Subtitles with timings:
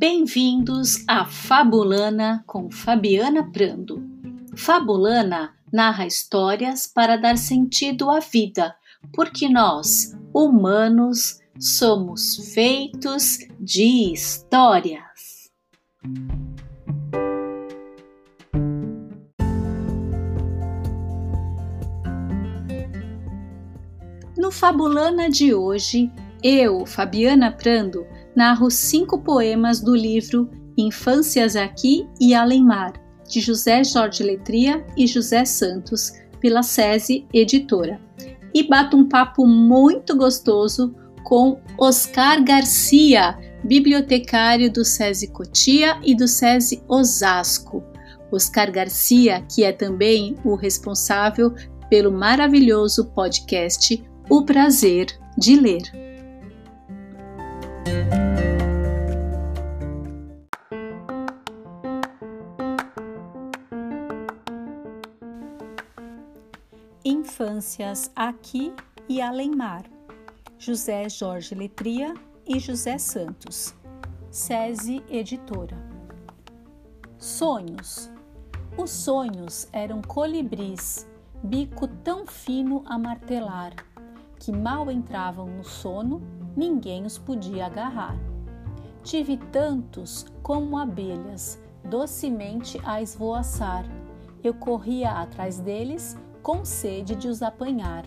[0.00, 4.00] Bem-vindos a Fabulana com Fabiana Prando.
[4.56, 8.76] Fabulana narra histórias para dar sentido à vida,
[9.12, 15.50] porque nós, humanos, somos feitos de histórias.
[24.36, 26.08] No Fabulana de hoje,
[26.40, 28.06] eu, Fabiana Prando,
[28.38, 32.92] narro cinco poemas do livro Infâncias Aqui e Além Mar,
[33.28, 38.00] de José Jorge Letria e José Santos, pela SESI Editora.
[38.54, 46.28] E bato um papo muito gostoso com Oscar Garcia, bibliotecário do SESI Cotia e do
[46.28, 47.82] SESI Osasco.
[48.30, 51.52] Oscar Garcia, que é também o responsável
[51.90, 54.00] pelo maravilhoso podcast
[54.30, 56.07] O Prazer de Ler.
[67.04, 68.72] Infâncias aqui
[69.08, 69.84] e além mar.
[70.58, 72.12] José Jorge Letria
[72.46, 73.74] e José Santos.
[74.30, 75.76] SESI Editora.
[77.16, 78.10] Sonhos.
[78.76, 81.08] Os sonhos eram colibris,
[81.42, 83.72] bico tão fino a martelar,
[84.38, 86.20] que mal entravam no sono
[86.56, 88.16] ninguém os podia agarrar.
[89.02, 93.84] Tive tantos como abelhas, docemente a esvoaçar.
[94.42, 98.04] Eu corria atrás deles, com sede de os apanhar.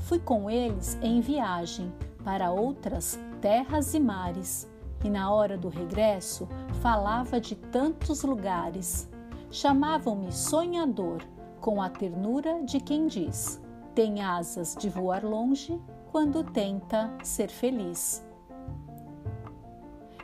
[0.00, 1.92] Fui com eles em viagem
[2.24, 4.68] para outras terras e mares,
[5.04, 6.48] e na hora do regresso
[6.80, 9.08] falava de tantos lugares.
[9.50, 11.22] Chamavam-me sonhador,
[11.60, 13.60] com a ternura de quem diz:
[13.94, 15.80] tem asas de voar longe
[16.14, 18.24] quando tenta ser feliz.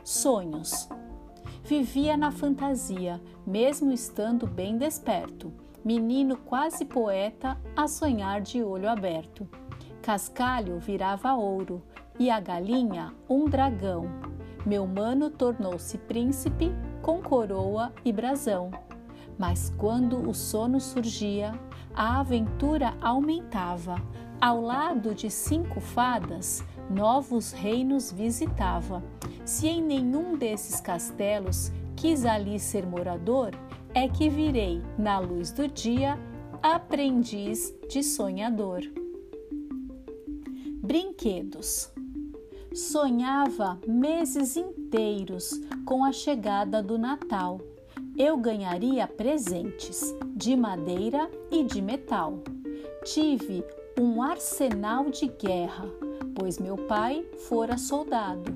[0.05, 0.87] Sonhos.
[1.65, 5.51] Vivia na fantasia, mesmo estando bem desperto,
[5.83, 9.45] menino quase poeta a sonhar de olho aberto.
[10.01, 11.83] Cascalho virava ouro
[12.17, 14.05] e a galinha um dragão.
[14.65, 18.71] Meu mano tornou-se príncipe com coroa e brasão.
[19.37, 21.51] Mas quando o sono surgia,
[21.93, 24.01] a aventura aumentava,
[24.41, 29.03] ao lado de cinco fadas, novos reinos visitava.
[29.45, 33.51] Se em nenhum desses castelos quis ali ser morador,
[33.93, 36.17] é que virei, na luz do dia,
[36.63, 38.81] aprendiz de sonhador.
[40.81, 41.91] Brinquedos.
[42.73, 47.61] Sonhava meses inteiros com a chegada do Natal.
[48.17, 52.39] Eu ganharia presentes de madeira e de metal.
[53.03, 53.63] Tive
[53.99, 55.85] um arsenal de guerra,
[56.35, 58.55] pois meu pai fora soldado.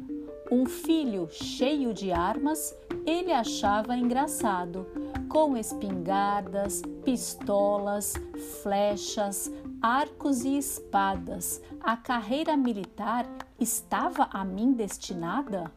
[0.51, 2.75] Um filho cheio de armas
[3.05, 4.87] ele achava engraçado,
[5.29, 8.13] com espingardas, pistolas,
[8.61, 9.51] flechas,
[9.81, 11.61] arcos e espadas.
[11.81, 13.27] A carreira militar
[13.59, 15.71] estava a mim destinada?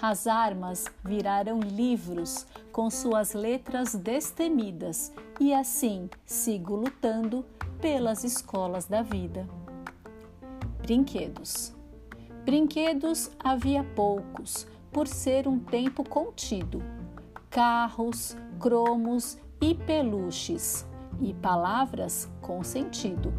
[0.00, 7.44] As armas viraram livros com suas letras destemidas, e assim sigo lutando
[7.80, 9.46] pelas escolas da vida.
[10.80, 11.74] Brinquedos.
[12.44, 16.82] Brinquedos havia poucos, por ser um tempo contido.
[17.50, 20.86] Carros, cromos e peluches,
[21.20, 23.32] e palavras com sentido.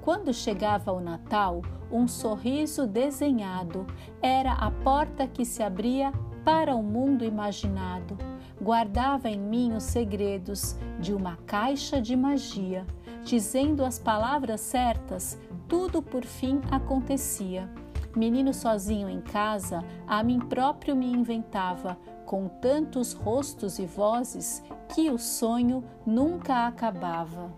[0.00, 3.86] Quando chegava o Natal, um sorriso desenhado
[4.22, 6.12] era a porta que se abria
[6.44, 8.16] para o mundo imaginado.
[8.60, 12.86] Guardava em mim os segredos de uma caixa de magia
[13.28, 17.68] dizendo as palavras certas, tudo por fim acontecia.
[18.16, 24.62] Menino sozinho em casa, a mim próprio me inventava, com tantos rostos e vozes
[24.94, 27.52] que o sonho nunca acabava.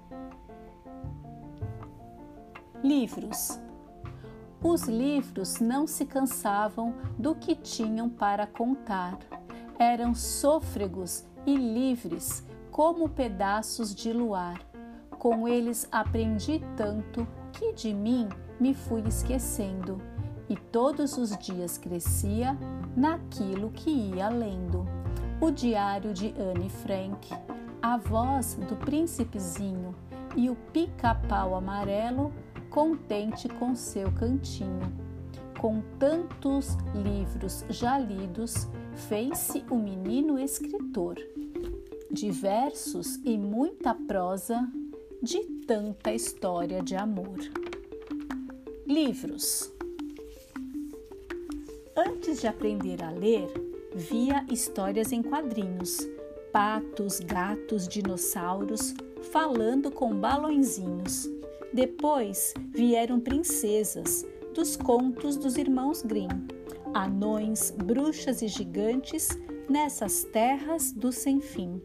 [2.83, 3.61] Livros.
[4.61, 9.17] Os livros não se cansavam do que tinham para contar.
[9.79, 14.70] Eram sôfregos e livres como pedaços de luar
[15.21, 18.27] com eles aprendi tanto que de mim
[18.59, 20.01] me fui esquecendo,
[20.49, 22.59] e todos os dias crescia
[22.97, 24.87] naquilo que ia lendo.
[25.39, 27.29] O diário de Anne Frank,
[27.83, 29.95] a voz do príncipezinho
[30.35, 32.33] e o pica-pau amarelo
[32.71, 34.91] contente com seu cantinho.
[35.61, 41.17] Com tantos livros já lidos, fez-se o menino escritor.
[42.11, 44.67] De versos e muita prosa,
[45.23, 47.39] de tanta história de amor.
[48.87, 49.71] Livros.
[51.95, 53.47] Antes de aprender a ler,
[53.95, 55.99] via histórias em quadrinhos,
[56.51, 58.95] patos, gatos, dinossauros,
[59.31, 61.29] falando com balõezinhos.
[61.73, 66.49] Depois vieram princesas, dos contos dos irmãos Grimm,
[66.95, 69.29] anões, bruxas e gigantes
[69.69, 71.81] nessas terras do sem fim.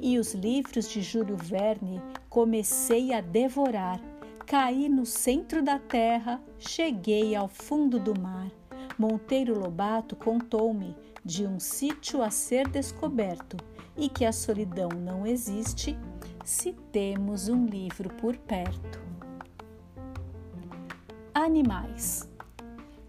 [0.00, 2.00] E os livros de Júlio Verne
[2.30, 4.00] comecei a devorar.
[4.46, 8.50] Caí no centro da terra, cheguei ao fundo do mar.
[8.96, 13.56] Monteiro Lobato contou-me de um sítio a ser descoberto
[13.96, 15.98] e que a solidão não existe
[16.44, 19.00] se temos um livro por perto.
[21.34, 22.28] Animais.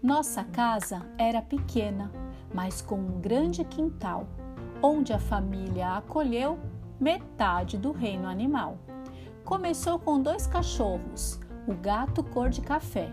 [0.02, 2.10] Nossa casa era pequena,
[2.52, 4.26] mas com um grande quintal,
[4.82, 6.58] onde a família acolheu
[7.00, 8.78] metade do reino animal.
[9.44, 13.10] Começou com dois cachorros, o gato cor de café,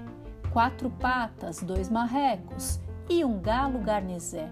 [0.54, 2.80] quatro patas, dois marrecos
[3.10, 4.50] e um galo garnizé.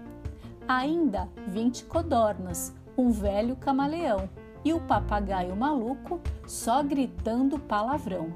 [0.66, 4.28] Ainda vinte codornas, um velho camaleão
[4.64, 8.28] e o papagaio maluco só gritando palavrão.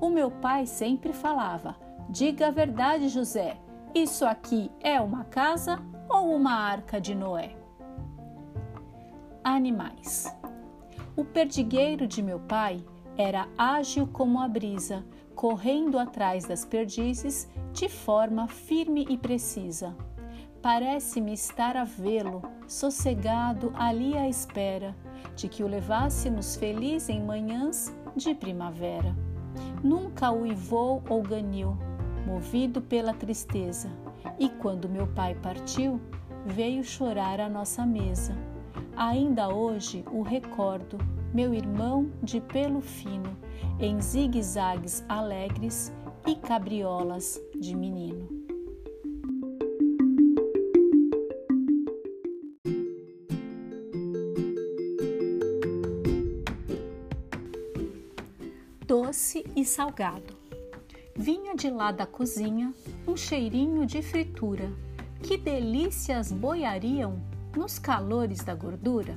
[0.00, 1.76] O meu pai sempre falava:
[2.08, 3.56] Diga a verdade, José,
[3.94, 7.56] isso aqui é uma casa ou uma arca de Noé?
[9.42, 10.32] Animais.
[11.16, 12.84] O perdigueiro de meu pai
[13.16, 15.04] era ágil como a brisa,
[15.36, 19.96] correndo atrás das perdizes de forma firme e precisa.
[20.60, 24.96] Parece-me estar a vê-lo, sossegado ali à espera
[25.36, 29.14] de que o levássemos feliz em manhãs de primavera.
[29.84, 31.76] Nunca uivou ou ganiu,
[32.26, 33.88] movido pela tristeza,
[34.36, 36.00] e quando meu pai partiu,
[36.44, 38.34] veio chorar à nossa mesa.
[38.96, 40.98] Ainda hoje o recordo,
[41.32, 43.36] meu irmão de pelo fino,
[43.80, 45.92] em zigue-zagues alegres
[46.26, 48.44] e cabriolas de menino.
[58.86, 60.36] doce e salgado.
[61.16, 62.72] Vinha de lá da cozinha
[63.08, 64.70] um cheirinho de fritura.
[65.22, 67.20] Que delícias boiariam
[67.56, 69.16] nos calores da gordura!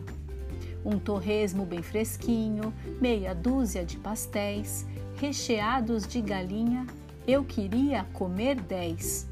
[0.85, 4.85] Um torresmo bem fresquinho, meia dúzia de pastéis,
[5.17, 6.85] recheados de galinha,
[7.27, 9.27] eu queria comer dez.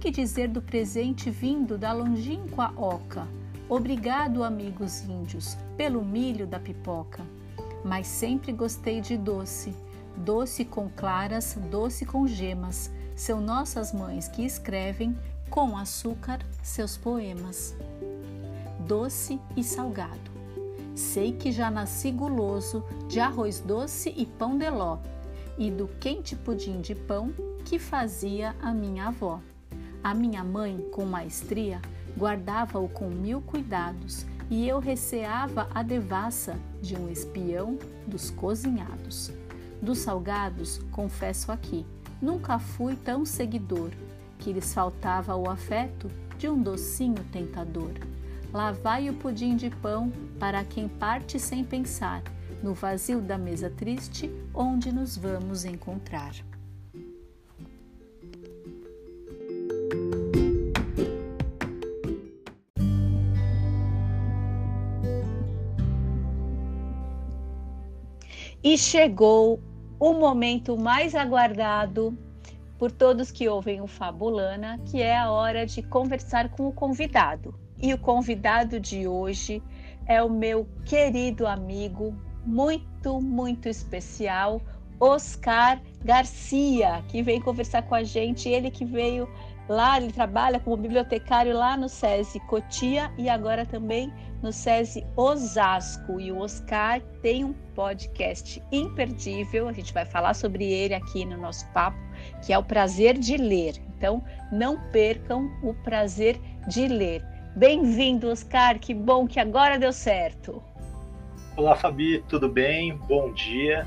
[0.00, 3.26] Que dizer do presente vindo da longínqua oca?
[3.68, 7.24] Obrigado, amigos índios, pelo milho da pipoca.
[7.82, 9.74] Mas sempre gostei de doce,
[10.16, 12.90] doce com claras, doce com gemas.
[13.16, 15.16] São nossas mães que escrevem
[15.50, 17.74] com açúcar seus poemas.
[18.86, 20.30] Doce e salgado.
[20.94, 24.98] Sei que já nasci guloso de arroz doce e pão de ló,
[25.56, 27.32] e do quente pudim de pão
[27.64, 29.40] que fazia a minha avó.
[30.02, 31.80] A minha mãe, com maestria,
[32.14, 39.32] guardava-o com mil cuidados, e eu receava a devassa de um espião dos cozinhados.
[39.80, 41.86] Dos salgados, confesso aqui,
[42.20, 43.90] nunca fui tão seguidor,
[44.38, 47.92] que lhes faltava o afeto de um docinho tentador.
[48.54, 52.22] Lá vai o pudim de pão para quem parte sem pensar,
[52.62, 56.32] no vazio da mesa triste onde nos vamos encontrar.
[68.62, 69.60] E chegou
[69.98, 72.16] o momento mais aguardado
[72.78, 77.63] por todos que ouvem o Fabulana, que é a hora de conversar com o convidado.
[77.84, 79.62] E o convidado de hoje
[80.06, 84.58] é o meu querido amigo, muito, muito especial,
[84.98, 88.48] Oscar Garcia, que vem conversar com a gente.
[88.48, 89.28] Ele que veio
[89.68, 94.10] lá, ele trabalha como bibliotecário lá no SESI Cotia e agora também
[94.42, 96.18] no SESI Osasco.
[96.18, 101.36] E o Oscar tem um podcast imperdível, a gente vai falar sobre ele aqui no
[101.36, 101.98] nosso papo,
[102.46, 103.74] que é o prazer de ler.
[103.94, 107.33] Então, não percam o prazer de ler.
[107.56, 110.60] Bem-vindo, Oscar, que bom que agora deu certo.
[111.56, 112.96] Olá, Fabi, tudo bem?
[112.96, 113.86] Bom dia.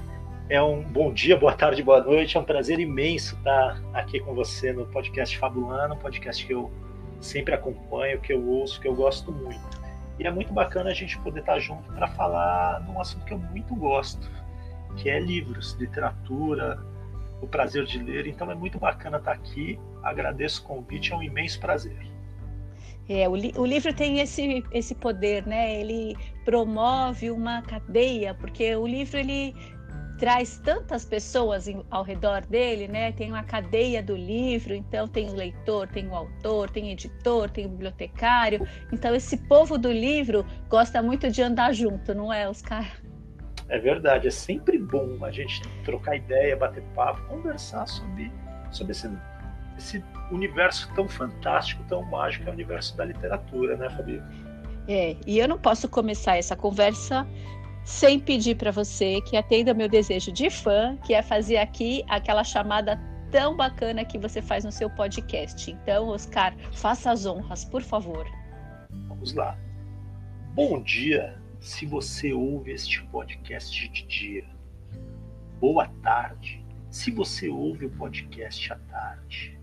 [0.49, 2.37] É um bom dia, boa tarde, boa noite.
[2.37, 6.71] É um prazer imenso estar aqui com você no podcast Fabulano, um podcast que eu
[7.19, 9.81] sempre acompanho, que eu ouço, que eu gosto muito.
[10.17, 13.37] E é muito bacana a gente poder estar junto para falar num assunto que eu
[13.37, 14.31] muito gosto,
[14.95, 16.79] que é livros, literatura,
[17.41, 18.27] o prazer de ler.
[18.27, 19.77] Então é muito bacana estar aqui.
[20.01, 22.16] Agradeço o convite, é um imenso prazer.
[23.09, 25.79] É, o, li o, livro tem esse, esse poder, né?
[25.79, 29.55] Ele promove uma cadeia, porque o livro ele
[30.17, 33.11] traz tantas pessoas em, ao redor dele, né?
[33.11, 37.49] Tem uma cadeia do livro, então tem o leitor, tem o autor, tem o editor,
[37.49, 38.67] tem o bibliotecário.
[38.91, 42.99] Então esse povo do livro gosta muito de andar junto, não é, Oscar?
[43.69, 48.31] É verdade, é sempre bom a gente trocar ideia, bater papo, conversar sobre,
[48.71, 49.09] sobre esse,
[49.77, 54.21] esse universo tão fantástico, tão mágico que é o universo da literatura, né, Fabi?
[54.87, 57.27] É, e eu não posso começar essa conversa
[57.83, 62.43] sem pedir para você que atenda meu desejo de fã, que é fazer aqui aquela
[62.43, 62.99] chamada
[63.31, 65.71] tão bacana que você faz no seu podcast.
[65.71, 68.25] Então, Oscar, faça as honras, por favor.
[69.07, 69.57] Vamos lá.
[70.53, 74.45] Bom dia, se você ouve este podcast de dia.
[75.59, 79.56] Boa tarde, se você ouve o podcast à tarde.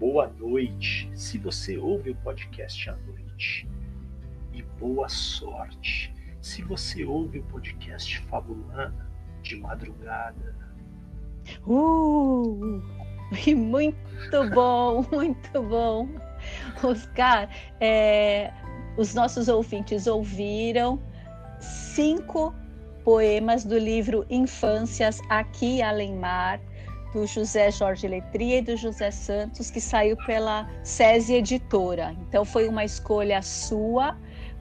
[0.00, 3.68] Boa noite, se você ouve o podcast à noite.
[4.50, 9.06] E boa sorte se você ouve o podcast Fabulana
[9.42, 10.56] de madrugada.
[11.66, 12.82] Uh!
[13.54, 16.08] Muito bom, muito bom.
[16.82, 18.54] Oscar, é,
[18.96, 20.98] os nossos ouvintes ouviram
[21.60, 22.54] cinco
[23.04, 26.58] poemas do livro Infâncias Aqui Além Mar,
[27.12, 32.14] do José Jorge Letria e do José Santos, que saiu pela SESI Editora.
[32.28, 34.16] Então foi uma escolha sua,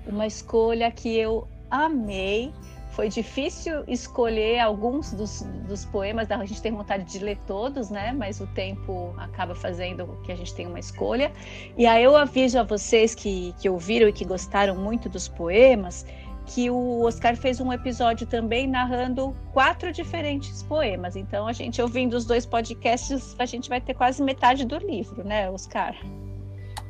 [0.05, 2.51] uma escolha que eu amei.
[2.91, 8.11] Foi difícil escolher alguns dos, dos poemas, a gente tem vontade de ler todos, né?
[8.11, 11.31] Mas o tempo acaba fazendo que a gente tenha uma escolha.
[11.77, 16.05] E aí eu aviso a vocês que, que ouviram e que gostaram muito dos poemas,
[16.49, 21.15] que o Oscar fez um episódio também narrando quatro diferentes poemas.
[21.15, 25.23] Então, a gente ouvindo os dois podcasts, a gente vai ter quase metade do livro,
[25.23, 25.95] né, Oscar?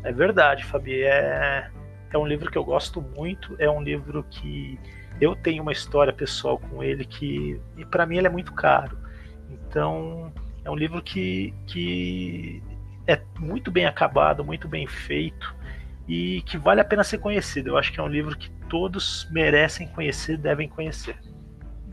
[0.03, 1.03] É verdade, Fabi.
[1.03, 1.69] É,
[2.11, 4.79] é um livro que eu gosto muito, é um livro que
[5.19, 8.97] eu tenho uma história pessoal com ele que, e para mim, ele é muito caro.
[9.49, 10.31] Então,
[10.63, 12.63] é um livro que, que
[13.05, 15.58] é muito bem acabado, muito bem feito
[16.09, 17.69] e que vale a pena ser conhecido.
[17.69, 21.15] Eu acho que é um livro que todos merecem conhecer, devem conhecer.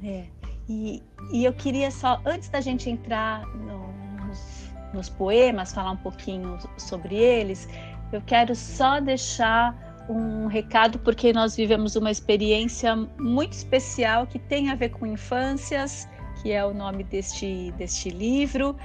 [0.02, 0.24] É.
[0.66, 3.92] E, e eu queria só, antes da gente entrar no,
[4.26, 7.68] nos, nos poemas, falar um pouquinho sobre eles,
[8.10, 9.76] eu quero só deixar
[10.08, 16.08] um recado porque nós vivemos uma experiência muito especial que tem a ver com infâncias,
[16.40, 18.76] que é o nome deste, deste livro,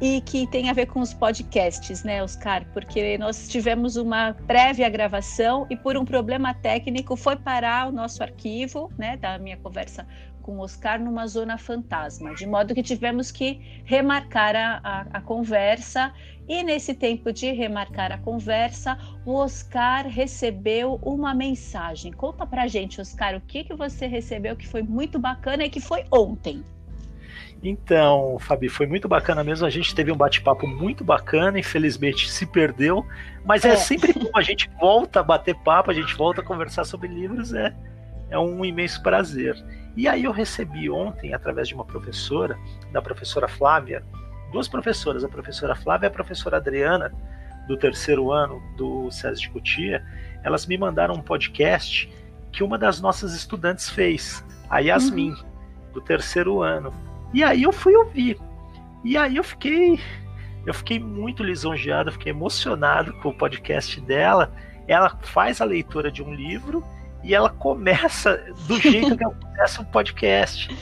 [0.00, 2.66] e que tem a ver com os podcasts, né, Oscar?
[2.72, 8.22] Porque nós tivemos uma prévia gravação e por um problema técnico foi parar o nosso
[8.22, 10.06] arquivo, né, da minha conversa
[10.42, 15.20] com o Oscar numa zona fantasma, de modo que tivemos que remarcar a, a, a
[15.20, 16.14] conversa
[16.48, 22.12] e nesse tempo de remarcar a conversa, o Oscar recebeu uma mensagem.
[22.12, 25.80] Conta pra gente, Oscar, o que, que você recebeu que foi muito bacana e que
[25.80, 26.62] foi ontem.
[27.68, 29.66] Então, Fabi, foi muito bacana mesmo.
[29.66, 33.04] A gente teve um bate-papo muito bacana, infelizmente se perdeu,
[33.44, 34.30] mas é, é sempre bom.
[34.36, 37.74] A gente volta a bater papo, a gente volta a conversar sobre livros, é,
[38.30, 39.56] é um imenso prazer.
[39.96, 42.56] E aí eu recebi ontem, através de uma professora,
[42.92, 44.04] da professora Flávia,
[44.52, 47.12] duas professoras, a professora Flávia e a professora Adriana,
[47.66, 50.04] do terceiro ano do SESI de Cotia,
[50.44, 52.08] elas me mandaram um podcast
[52.52, 55.44] que uma das nossas estudantes fez, a Yasmin, uhum.
[55.94, 56.92] do terceiro ano.
[57.32, 58.38] E aí eu fui ouvir.
[59.04, 59.98] E aí eu fiquei
[60.66, 64.52] eu fiquei muito lisonjeado, fiquei emocionado com o podcast dela.
[64.88, 66.84] Ela faz a leitura de um livro
[67.22, 70.76] e ela começa do jeito que ela começa um podcast.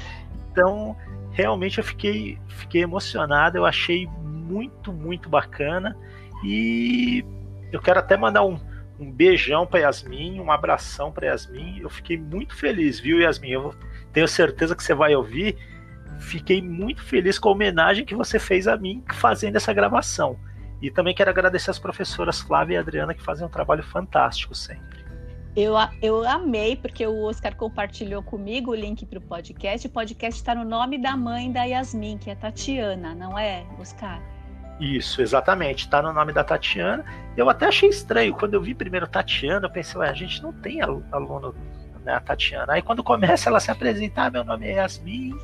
[0.51, 0.97] Então,
[1.33, 5.95] realmente eu fiquei, fiquei emocionado, eu achei muito, muito bacana.
[6.43, 7.23] E
[7.71, 8.59] eu quero até mandar um,
[8.99, 11.81] um beijão para Yasmin, um abração para Yasmin.
[11.81, 13.51] Eu fiquei muito feliz, viu, Yasmin?
[13.51, 13.75] Eu
[14.15, 15.59] tenho certeza que você vai ouvir.
[16.19, 20.39] Fiquei muito feliz com a homenagem que você fez a mim fazendo essa gravação.
[20.81, 25.05] E também quero agradecer as professoras Flávia e Adriana que fazem um trabalho fantástico sempre.
[25.57, 29.87] Eu, eu amei, porque o Oscar compartilhou comigo o link para o podcast.
[29.87, 34.21] O podcast está no nome da mãe da Yasmin, que é Tatiana, não é, Oscar?
[34.81, 35.85] Isso, exatamente.
[35.85, 37.05] Está no nome da Tatiana.
[37.37, 38.35] Eu até achei estranho.
[38.35, 41.55] Quando eu vi primeiro Tatiana, eu pensei, ué, a gente não tem aluno,
[42.05, 42.73] né, a Tatiana.
[42.73, 45.39] Aí quando começa ela se apresentar, ah, meu nome é Yasmin.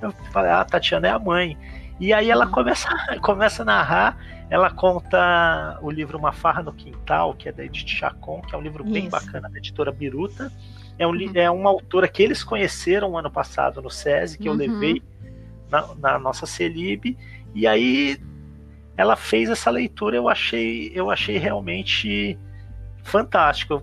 [0.00, 1.56] Eu falei, ah, a Tatiana é a mãe.
[1.98, 2.52] E aí ela uhum.
[2.52, 2.88] começa,
[3.22, 7.88] começa a narrar ela conta o livro Uma Farra no Quintal, que é da Edith
[7.88, 8.92] Chacon, que é um livro Isso.
[8.92, 10.52] bem bacana da editora Biruta.
[10.98, 11.32] É, um, uhum.
[11.34, 14.54] é uma autora que eles conheceram ano passado no SESI, que uhum.
[14.54, 15.02] eu levei
[15.68, 17.16] na, na, nossa Celib.
[17.54, 18.20] E aí
[18.96, 22.38] ela fez essa leitura, eu achei, eu achei realmente
[23.02, 23.82] fantástico.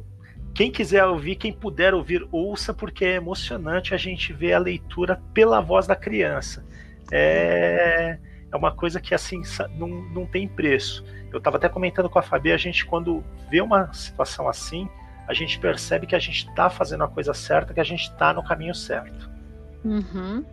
[0.53, 5.19] Quem quiser ouvir, quem puder ouvir, ouça, porque é emocionante a gente ver a leitura
[5.33, 6.63] pela voz da criança.
[7.11, 8.17] É,
[8.51, 9.41] é uma coisa que assim
[9.75, 11.03] não, não tem preço.
[11.31, 14.87] Eu estava até comentando com a Fabi, a gente quando vê uma situação assim,
[15.27, 18.31] a gente percebe que a gente está fazendo a coisa certa, que a gente está
[18.31, 19.29] no caminho certo.
[19.83, 20.45] Uhum.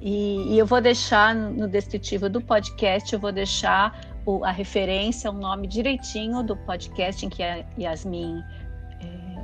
[0.00, 5.30] E, e, eu vou deixar no descritivo do podcast, eu vou deixar o, a referência,
[5.30, 8.42] o nome direitinho do podcast em que a Yasmin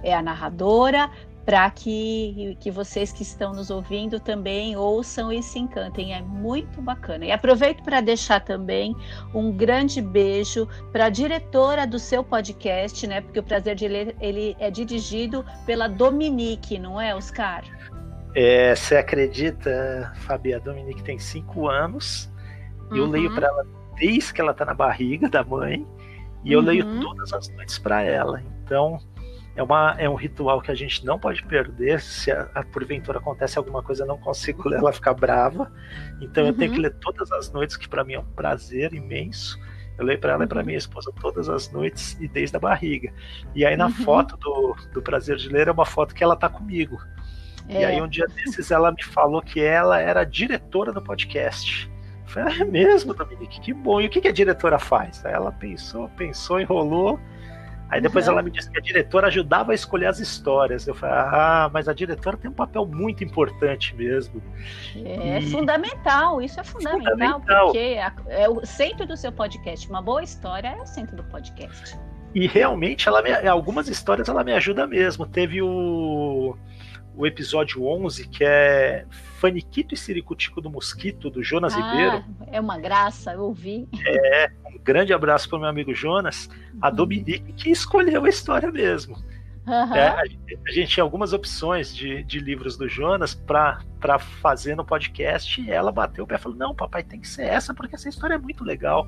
[0.02, 1.10] é, a narradora,
[1.44, 6.14] para que, que vocês que estão nos ouvindo também ouçam e se encantem.
[6.14, 7.24] É muito bacana.
[7.24, 8.94] E aproveito para deixar também
[9.34, 13.20] um grande beijo para a diretora do seu podcast, né?
[13.20, 17.64] Porque o Prazer de Ler ele é dirigido pela Dominique, não é, Oscar?
[18.34, 20.54] É, você acredita, Fabi?
[20.54, 22.30] A Dominique tem cinco anos.
[22.90, 22.96] Uhum.
[22.96, 23.66] Eu leio para ela
[23.96, 25.84] desde que ela está na barriga da mãe.
[26.44, 27.00] E eu leio uhum.
[27.00, 28.42] todas as noites para ela.
[28.64, 28.98] Então,
[29.60, 32.00] é, uma, é um ritual que a gente não pode perder.
[32.00, 35.70] Se a, a, porventura acontece alguma coisa, eu não consigo ler, ela fica brava.
[36.20, 36.50] Então uhum.
[36.50, 36.84] eu tenho que uhum.
[36.84, 39.60] ler todas as noites, que para mim é um prazer imenso.
[39.98, 40.66] Eu leio para ela e para uhum.
[40.66, 43.12] minha esposa todas as noites e desde a barriga.
[43.54, 43.92] E aí na uhum.
[43.92, 46.98] foto do, do prazer de ler é uma foto que ela tá comigo.
[47.68, 47.82] É.
[47.82, 51.90] E aí um dia desses ela me falou que ela era diretora do podcast.
[52.22, 53.60] Eu falei, ah, é mesmo, Dominique?
[53.60, 54.00] Que bom.
[54.00, 55.22] E o que, que a diretora faz?
[55.26, 57.20] Aí ela pensou, pensou, enrolou
[57.90, 58.34] Aí depois uhum.
[58.34, 60.86] ela me disse que a diretora ajudava a escolher as histórias.
[60.86, 64.40] Eu falei, ah, mas a diretora tem um papel muito importante mesmo.
[65.04, 65.50] É e...
[65.50, 67.64] fundamental, isso é fundamental, fundamental.
[67.66, 69.88] porque é, é, o centro do seu podcast.
[69.88, 71.98] Uma boa história é o centro do podcast.
[72.32, 75.26] E realmente, ela me, algumas histórias ela me ajuda mesmo.
[75.26, 76.56] Teve o,
[77.20, 79.04] o episódio 11, que é
[79.38, 82.24] Faniquito e Ciricutico do Mosquito, do Jonas ah, Ribeiro.
[82.46, 83.86] É uma graça, eu ouvi.
[84.06, 84.50] É,
[84.82, 86.48] grande abraço para o meu amigo Jonas,
[86.80, 86.94] a uhum.
[86.94, 89.16] Dominique, que escolheu a história mesmo.
[89.66, 89.94] Uhum.
[89.94, 94.74] É, a, gente, a, gente, tinha algumas opções de, de livros do Jonas para fazer
[94.74, 97.74] no podcast e ela bateu o pé e falou: Não, papai, tem que ser essa,
[97.74, 99.06] porque essa história é muito legal.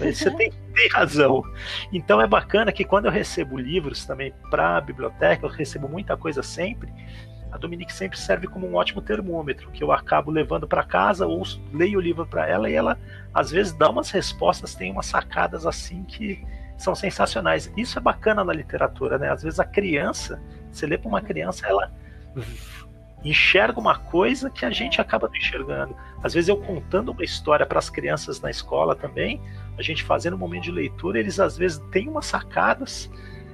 [0.00, 1.44] Você tem, tem, razão.
[1.92, 6.16] Então é bacana que quando eu recebo livros também para a biblioteca, eu recebo muita
[6.16, 6.92] coisa sempre
[7.50, 11.42] a Dominique sempre serve como um ótimo termômetro, que eu acabo levando para casa ou
[11.72, 12.98] leio o livro para ela e ela
[13.32, 16.44] às vezes dá umas respostas, tem umas sacadas assim que
[16.76, 17.72] são sensacionais.
[17.76, 19.30] Isso é bacana na literatura, né?
[19.30, 21.92] Às vezes a criança, você lê para uma criança, ela
[23.24, 25.96] enxerga uma coisa que a gente acaba não enxergando.
[26.22, 29.40] Às vezes eu contando uma história para as crianças na escola também,
[29.78, 33.10] a gente fazendo um momento de leitura, eles às vezes têm umas sacadas,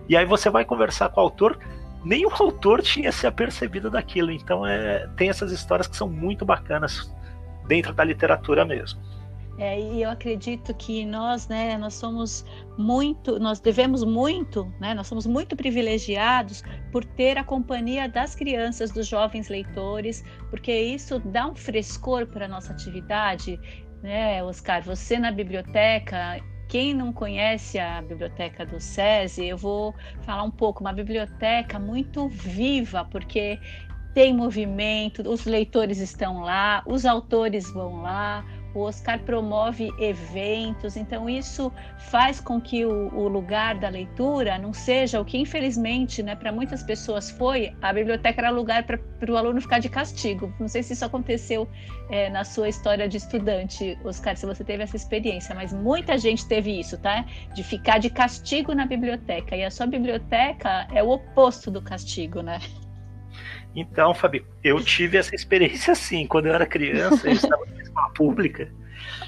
[0.09, 1.59] e aí você vai conversar com o autor,
[2.05, 4.31] nem o autor tinha se apercebido daquilo.
[4.31, 7.13] Então é, tem essas histórias que são muito bacanas
[7.67, 9.01] dentro da literatura mesmo.
[9.59, 12.45] É, e eu acredito que nós, né, nós somos
[12.79, 18.91] muito, nós devemos muito, né, nós somos muito privilegiados por ter a companhia das crianças,
[18.91, 23.61] dos jovens leitores, porque isso dá um frescor para a nossa atividade,
[24.03, 24.83] né, Oscar?
[24.83, 26.41] Você na biblioteca,
[26.73, 32.29] quem não conhece a biblioteca do SESI, eu vou falar um pouco, uma biblioteca muito
[32.29, 33.61] viva, porque
[34.15, 38.43] tem movimento, os leitores estão lá, os autores vão lá,
[38.75, 41.73] o Oscar promove eventos, então isso
[42.11, 46.53] faz com que o, o lugar da leitura não seja o que, infelizmente, né, para
[46.53, 48.99] muitas pessoas foi, a biblioteca era lugar para
[49.31, 50.53] o aluno ficar de castigo.
[50.59, 51.69] Não sei se isso aconteceu
[52.11, 56.47] é, na sua história de estudante, Oscar, se você teve essa experiência, mas muita gente
[56.47, 57.25] teve isso, tá?
[57.55, 59.57] De ficar de castigo na biblioteca.
[59.57, 62.61] E a sua biblioteca é o oposto do castigo, né?
[63.75, 66.27] Então, Fabi, eu tive essa experiência sim.
[66.27, 68.71] Quando eu era criança, eu estava escola pública.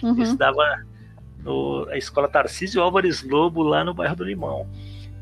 [0.03, 0.16] Uhum.
[0.16, 0.85] Eu estava
[1.38, 4.68] no, na escola Tarcísio Álvares Lobo, lá no bairro do Limão.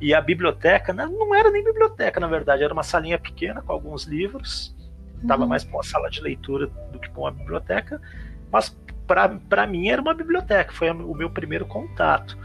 [0.00, 4.04] E a biblioteca não era nem biblioteca, na verdade, era uma salinha pequena com alguns
[4.04, 4.74] livros.
[5.20, 5.48] Estava uhum.
[5.48, 8.00] mais para uma sala de leitura do que para uma biblioteca.
[8.50, 8.76] Mas
[9.06, 12.36] para mim era uma biblioteca, foi o meu primeiro contato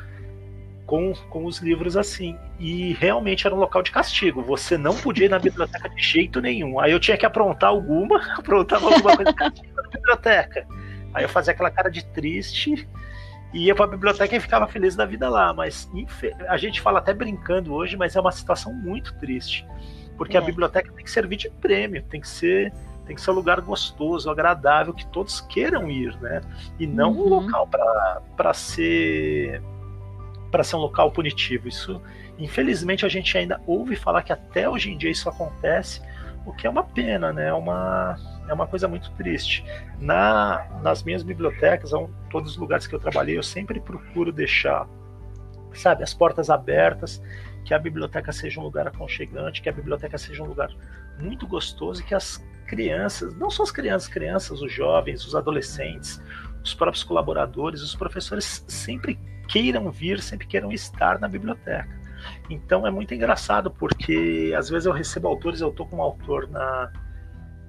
[0.88, 2.36] com, com os livros assim.
[2.58, 4.42] E realmente era um local de castigo.
[4.42, 6.80] Você não podia ir na biblioteca de jeito nenhum.
[6.80, 10.66] Aí eu tinha que aprontar alguma, aprontava alguma coisa castigo na biblioteca.
[11.14, 12.88] Aí eu fazia aquela cara de triste
[13.54, 15.54] e ia para a biblioteca e ficava feliz da vida lá.
[15.54, 15.92] Mas
[16.48, 19.68] a gente fala até brincando hoje, mas é uma situação muito triste.
[20.18, 20.40] Porque é.
[20.40, 22.74] a biblioteca tem que servir de prêmio, tem que ser
[23.06, 26.42] tem que ser um lugar gostoso, agradável, que todos queiram ir, né?
[26.78, 27.26] E não uhum.
[27.26, 27.66] um local
[28.36, 29.62] para ser
[30.52, 31.68] para ser um local punitivo.
[31.68, 32.02] Isso,
[32.38, 36.02] infelizmente, a gente ainda ouve falar que até hoje em dia isso acontece,
[36.46, 37.50] o que é uma pena, né?
[37.50, 39.66] É uma, é uma coisa muito triste.
[40.00, 44.88] Na, nas minhas bibliotecas, em todos os lugares que eu trabalhei, eu sempre procuro deixar,
[45.74, 47.22] sabe, as portas abertas,
[47.66, 50.70] que a biblioteca seja um lugar aconchegante, que a biblioteca seja um lugar
[51.20, 56.22] muito gostoso e que as crianças, não só as crianças, crianças, os jovens, os adolescentes,
[56.64, 61.98] os próprios colaboradores, os professores sempre queiram vir, sempre queiram estar na biblioteca.
[62.50, 66.50] Então é muito engraçado porque às vezes eu recebo autores, eu estou com um autor
[66.50, 66.92] na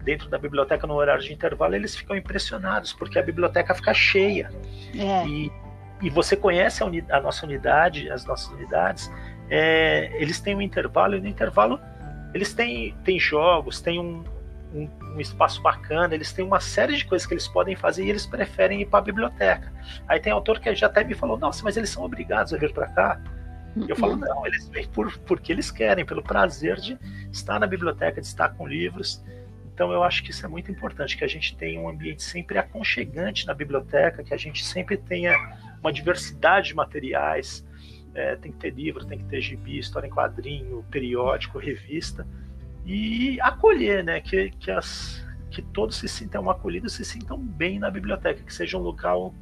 [0.02, 4.50] dentro da biblioteca no horário de intervalo, eles ficam impressionados porque a biblioteca fica cheia.
[4.94, 5.26] É.
[5.26, 5.52] E,
[6.00, 9.12] e você conhece a, uni, a, nossa unidade, as nossas unidades,
[9.50, 11.78] é, eles têm um intervalo e no intervalo
[12.32, 14.24] eles têm, têm jogos, têm um,
[14.72, 18.10] um, um, espaço bacana, eles têm uma série de coisas que eles podem fazer e
[18.10, 19.72] eles preferem ir para a biblioteca.
[20.06, 22.72] Aí tem autor que já até me falou: nossa, mas eles são obrigados a vir
[22.72, 23.20] para cá.
[23.86, 24.18] Eu falo, uhum.
[24.18, 26.98] não, eles vêm por, porque eles querem, pelo prazer de
[27.30, 29.22] estar na biblioteca, de estar com livros.
[29.72, 32.58] Então eu acho que isso é muito importante, que a gente tenha um ambiente sempre
[32.58, 35.32] aconchegante na biblioteca, que a gente sempre tenha
[35.80, 37.64] uma diversidade de materiais.
[38.14, 42.26] É, tem que ter livro, tem que ter gibi, história em quadrinho, periódico, revista.
[42.88, 44.18] E acolher, né?
[44.18, 48.78] Que, que, as, que todos se sintam acolhidos, se sintam bem na biblioteca, que seja
[48.78, 49.34] um local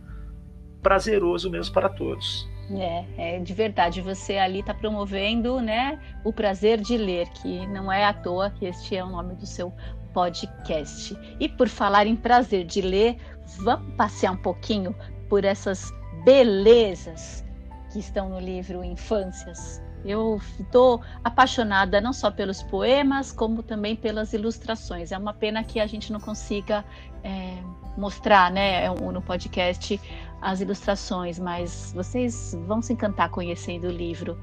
[0.82, 2.48] prazeroso mesmo para todos.
[2.70, 4.00] É, é de verdade.
[4.00, 8.66] Você ali está promovendo, né, o prazer de ler, que não é à toa que
[8.66, 9.72] este é o nome do seu
[10.12, 11.16] podcast.
[11.38, 13.16] E por falar em prazer de ler,
[13.58, 14.92] vamos passear um pouquinho
[15.28, 15.92] por essas
[16.24, 17.44] belezas
[17.92, 19.80] que estão no livro Infâncias.
[20.06, 25.10] Eu estou apaixonada não só pelos poemas, como também pelas ilustrações.
[25.10, 26.84] É uma pena que a gente não consiga
[27.24, 27.58] é,
[27.96, 30.00] mostrar né, no podcast
[30.40, 34.38] as ilustrações, mas vocês vão se encantar conhecendo o livro.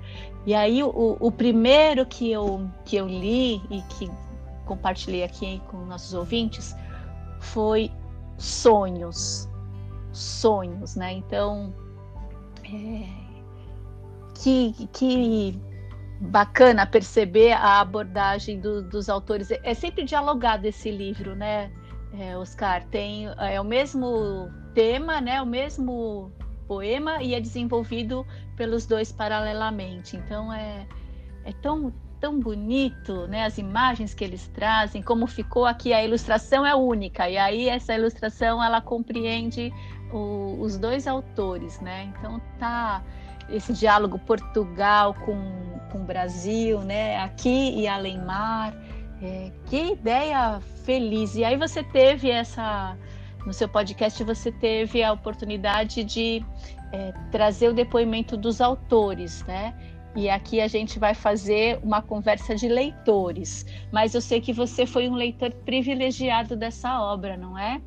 [0.46, 4.12] E aí, o, o primeiro que eu, que eu li e que
[4.66, 6.76] compartilhei aqui com nossos ouvintes
[7.40, 7.90] foi
[8.38, 9.48] Sonhos.
[10.12, 11.14] Sonhos, né?
[11.14, 11.74] Então,
[12.66, 13.23] é,
[14.44, 15.62] que, que
[16.20, 19.50] bacana perceber a abordagem do, dos autores.
[19.52, 21.72] É sempre dialogado esse livro, né,
[22.20, 22.84] é, Oscar?
[22.88, 26.30] Tem é o mesmo tema, né, o mesmo
[26.68, 28.28] poema e é desenvolvido
[28.58, 30.18] pelos dois paralelamente.
[30.18, 30.86] Então é,
[31.46, 33.44] é tão tão bonito, né?
[33.44, 37.94] As imagens que eles trazem, como ficou aqui a ilustração é única e aí essa
[37.94, 39.74] ilustração ela compreende
[40.10, 42.14] o, os dois autores, né?
[42.18, 43.04] Então tá
[43.50, 47.18] esse diálogo Portugal com, com Brasil, né?
[47.18, 48.74] Aqui e além mar.
[49.22, 51.36] É, que ideia feliz!
[51.36, 52.98] E aí você teve essa
[53.46, 56.44] no seu podcast você teve a oportunidade de
[56.92, 59.74] é, trazer o depoimento dos autores, né?
[60.16, 63.66] E aqui a gente vai fazer uma conversa de leitores.
[63.92, 67.82] Mas eu sei que você foi um leitor privilegiado dessa obra, não é?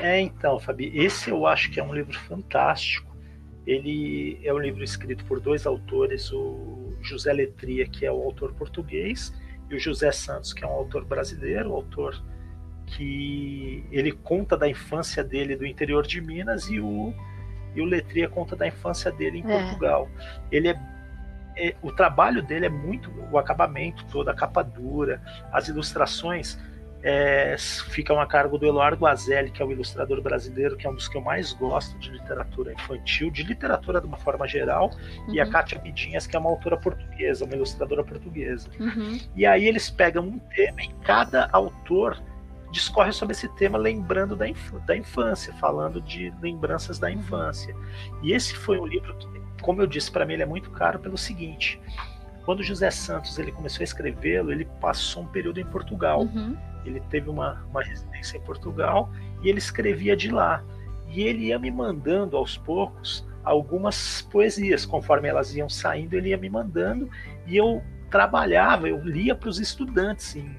[0.00, 3.10] É, então, Fabi, esse eu acho que é um livro fantástico.
[3.66, 8.52] Ele é um livro escrito por dois autores, o José Letria, que é o autor
[8.54, 9.32] português,
[9.68, 12.20] e o José Santos, que é um autor brasileiro, um autor
[12.86, 17.14] que ele conta da infância dele do interior de Minas e o
[17.72, 19.62] e o Letria conta da infância dele em é.
[19.62, 20.08] Portugal.
[20.50, 20.80] Ele é,
[21.56, 25.22] é, o trabalho dele é muito o acabamento todo, a capa dura,
[25.52, 26.58] as ilustrações
[27.02, 30.94] é, ficam a cargo do Eloardo Guazelli, que é o ilustrador brasileiro, que é um
[30.94, 34.90] dos que eu mais gosto de literatura infantil, de literatura de uma forma geral,
[35.26, 35.34] uhum.
[35.34, 35.50] e a uhum.
[35.50, 38.68] Kátia Bidinhas, que é uma autora portuguesa, uma ilustradora portuguesa.
[38.78, 39.18] Uhum.
[39.34, 42.20] E aí eles pegam um tema e cada autor
[42.70, 47.74] discorre sobre esse tema lembrando da, inf da infância, falando de lembranças da infância.
[48.22, 49.26] E esse foi um livro que,
[49.62, 51.80] como eu disse, para mim ele é muito caro pelo seguinte:
[52.50, 56.22] quando José Santos ele começou a escrevê-lo, ele passou um período em Portugal.
[56.22, 56.56] Uhum.
[56.84, 59.08] Ele teve uma, uma residência em Portugal
[59.40, 60.60] e ele escrevia de lá.
[61.06, 66.36] E ele ia me mandando aos poucos algumas poesias, conforme elas iam saindo, ele ia
[66.36, 67.08] me mandando
[67.46, 70.52] e eu trabalhava, eu lia para os estudantes em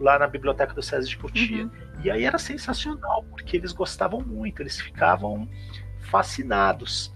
[0.00, 1.62] lá na biblioteca do César de Cotia.
[1.62, 1.70] Uhum.
[2.02, 5.48] E aí era sensacional, porque eles gostavam muito, eles ficavam
[6.00, 7.14] fascinados.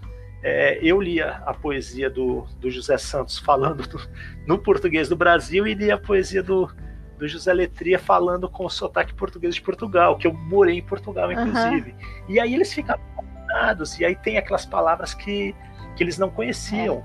[0.48, 4.00] É, eu lia a poesia do, do José Santos falando do,
[4.46, 6.70] no português do Brasil e lia a poesia do,
[7.18, 11.32] do José Letria falando com o sotaque português de Portugal, que eu morei em Portugal,
[11.32, 11.90] inclusive.
[11.90, 12.24] Uhum.
[12.28, 15.52] E aí eles fascinados, e aí tem aquelas palavras que,
[15.96, 17.02] que eles não conheciam.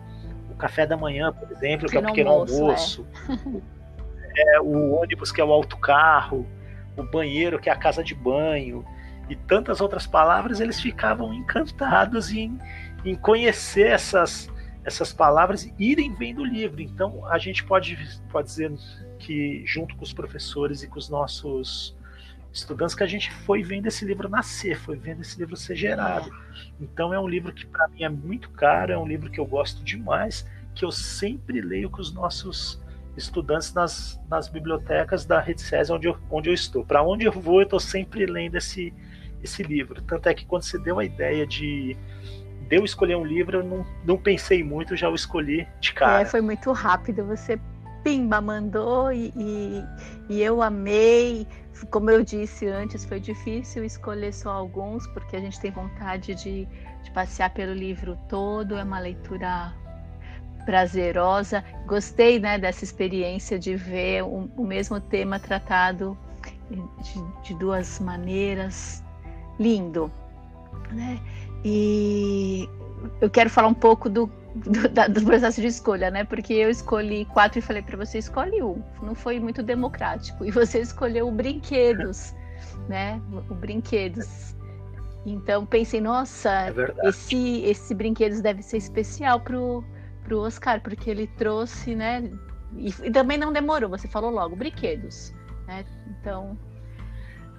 [0.49, 0.53] É.
[0.53, 3.07] O café da manhã, por exemplo, que é o pequeno almoço.
[4.35, 4.57] É.
[4.57, 6.45] é, o ônibus que é o autocarro,
[6.95, 8.85] o banheiro que é a casa de banho
[9.31, 12.59] e tantas outras palavras, eles ficavam encantados em,
[13.03, 14.49] em conhecer essas,
[14.83, 16.81] essas palavras e irem vendo o livro.
[16.81, 17.97] Então a gente pode,
[18.31, 18.71] pode dizer
[19.19, 21.95] que junto com os professores e com os nossos
[22.53, 26.29] estudantes que a gente foi vendo esse livro nascer, foi vendo esse livro ser gerado.
[26.79, 29.45] Então é um livro que para mim é muito caro, é um livro que eu
[29.45, 32.81] gosto demais, que eu sempre leio com os nossos
[33.15, 36.85] estudantes nas, nas bibliotecas da Rede César onde eu, onde eu estou.
[36.85, 38.93] Para onde eu vou, eu estou sempre lendo esse,
[39.43, 40.01] esse livro.
[40.01, 41.97] Tanto é que quando você deu a ideia de,
[42.71, 46.21] de eu escolher um livro, eu não, não pensei muito, já o escolhi de cara.
[46.21, 47.25] É, foi muito rápido.
[47.25, 47.59] Você
[48.01, 49.83] pimba mandou e, e,
[50.29, 51.45] e, eu amei.
[51.89, 56.65] Como eu disse antes, foi difícil escolher só alguns, porque a gente tem vontade de,
[57.03, 58.77] de passear pelo livro todo.
[58.77, 59.73] É uma leitura
[60.65, 61.65] prazerosa.
[61.85, 66.17] Gostei né, dessa experiência de ver o, o mesmo tema tratado
[66.69, 69.03] de, de, duas maneiras.
[69.59, 70.09] Lindo.
[70.91, 71.19] Né?
[71.63, 72.67] E
[73.19, 76.23] eu quero falar um pouco do, do, da, do, processo de escolha, né?
[76.23, 78.81] Porque eu escolhi quatro e falei para você escolhe um.
[79.01, 80.43] Não foi muito democrático.
[80.45, 82.33] E você escolheu o brinquedos,
[82.87, 83.21] né?
[83.49, 84.55] O brinquedos.
[85.25, 89.83] Então pensei, nossa, é esse esse brinquedos deve ser especial pro
[90.23, 92.31] pro Oscar, porque ele trouxe, né?
[92.75, 93.89] E, e também não demorou.
[93.89, 95.31] Você falou logo brinquedos,
[95.67, 95.85] né?
[96.07, 96.57] Então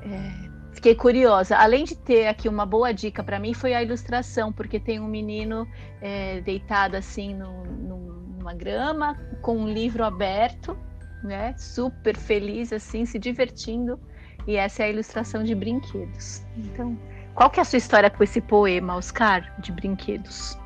[0.03, 1.57] é, fiquei curiosa.
[1.57, 5.07] Além de ter aqui uma boa dica para mim, foi a ilustração, porque tem um
[5.07, 5.69] menino
[6.01, 7.99] é, deitado assim no, no,
[8.39, 10.77] numa grama, com um livro aberto,
[11.23, 11.55] né?
[11.57, 13.99] Super feliz, assim, se divertindo.
[14.47, 16.45] E essa é a ilustração de brinquedos.
[16.57, 16.99] Então,
[17.35, 20.59] qual que é a sua história com esse poema, Oscar, de brinquedos?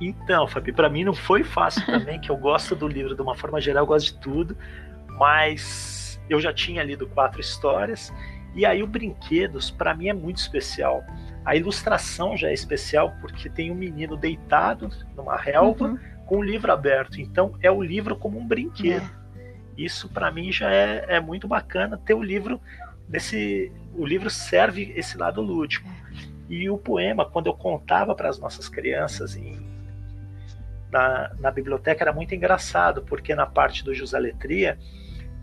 [0.00, 3.34] Então, Fabi, para mim não foi fácil também, que eu gosto do livro de uma
[3.34, 4.56] forma geral, eu gosto de tudo,
[5.18, 8.12] mas eu já tinha lido quatro histórias
[8.56, 11.04] e aí o Brinquedos, para mim, é muito especial.
[11.44, 15.98] A ilustração já é especial porque tem um menino deitado numa relva uhum.
[16.24, 17.20] com o livro aberto.
[17.20, 19.04] Então é o livro como um brinquedo.
[19.04, 19.54] É.
[19.76, 22.58] Isso para mim já é, é muito bacana ter o livro
[23.06, 23.70] nesse.
[23.94, 25.86] O livro serve esse lado lúdico.
[25.88, 26.24] É.
[26.48, 29.60] E o poema, quando eu contava para as nossas crianças em,
[30.90, 34.78] na, na biblioteca, era muito engraçado, porque na parte do José Letria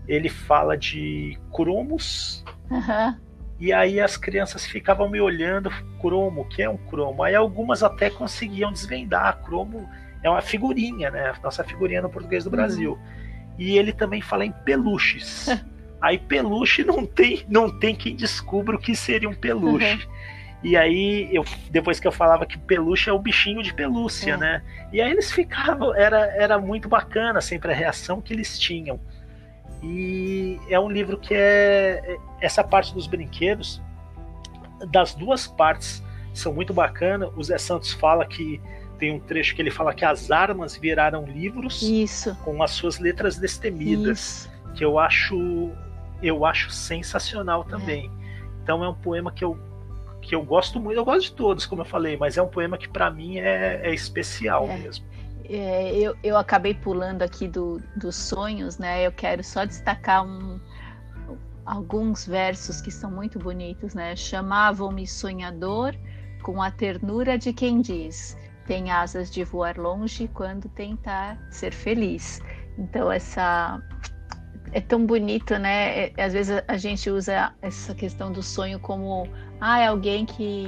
[0.07, 3.15] ele fala de cromos Uhum.
[3.59, 5.69] E aí as crianças ficavam me olhando,
[6.01, 7.23] cromo, o que é um cromo?
[7.23, 9.41] Aí algumas até conseguiam desvendar.
[9.43, 9.89] Cromo
[10.21, 11.33] é uma figurinha, né?
[11.41, 12.55] Nossa figurinha no português do uhum.
[12.55, 12.99] Brasil.
[13.57, 15.47] E ele também fala em peluches.
[16.01, 19.93] aí peluche não tem, não tem quem descubra o que seria um peluche.
[19.93, 20.13] Uhum.
[20.63, 24.37] E aí, eu, depois que eu falava que peluche é o bichinho de pelúcia, é.
[24.37, 24.63] né?
[24.93, 28.99] E aí eles ficavam, era, era muito bacana sempre a reação que eles tinham.
[29.83, 33.81] E é um livro que é, é essa parte dos brinquedos,
[34.89, 36.01] das duas partes
[36.33, 37.29] são muito bacana.
[37.35, 38.61] O Zé Santos fala que
[38.97, 42.35] tem um trecho que ele fala que as armas viraram livros Isso.
[42.43, 44.51] com as suas letras destemidas, Isso.
[44.73, 45.71] que eu acho
[46.21, 48.05] eu acho sensacional também.
[48.07, 48.23] É.
[48.63, 49.59] Então é um poema que eu
[50.21, 52.77] que eu gosto muito, eu gosto de todos, como eu falei, mas é um poema
[52.77, 54.77] que para mim é, é especial é.
[54.77, 55.05] mesmo.
[55.45, 59.05] É, eu, eu acabei pulando aqui do, dos sonhos, né?
[59.05, 60.59] Eu quero só destacar um,
[61.65, 64.15] alguns versos que são muito bonitos, né?
[64.15, 65.93] Chamavam-me sonhador
[66.41, 72.41] com a ternura de quem diz: tem asas de voar longe quando tentar ser feliz.
[72.77, 73.81] Então essa
[74.71, 76.07] é tão bonito, né?
[76.07, 79.27] É, às vezes a gente usa essa questão do sonho como
[79.59, 80.67] ah, é alguém que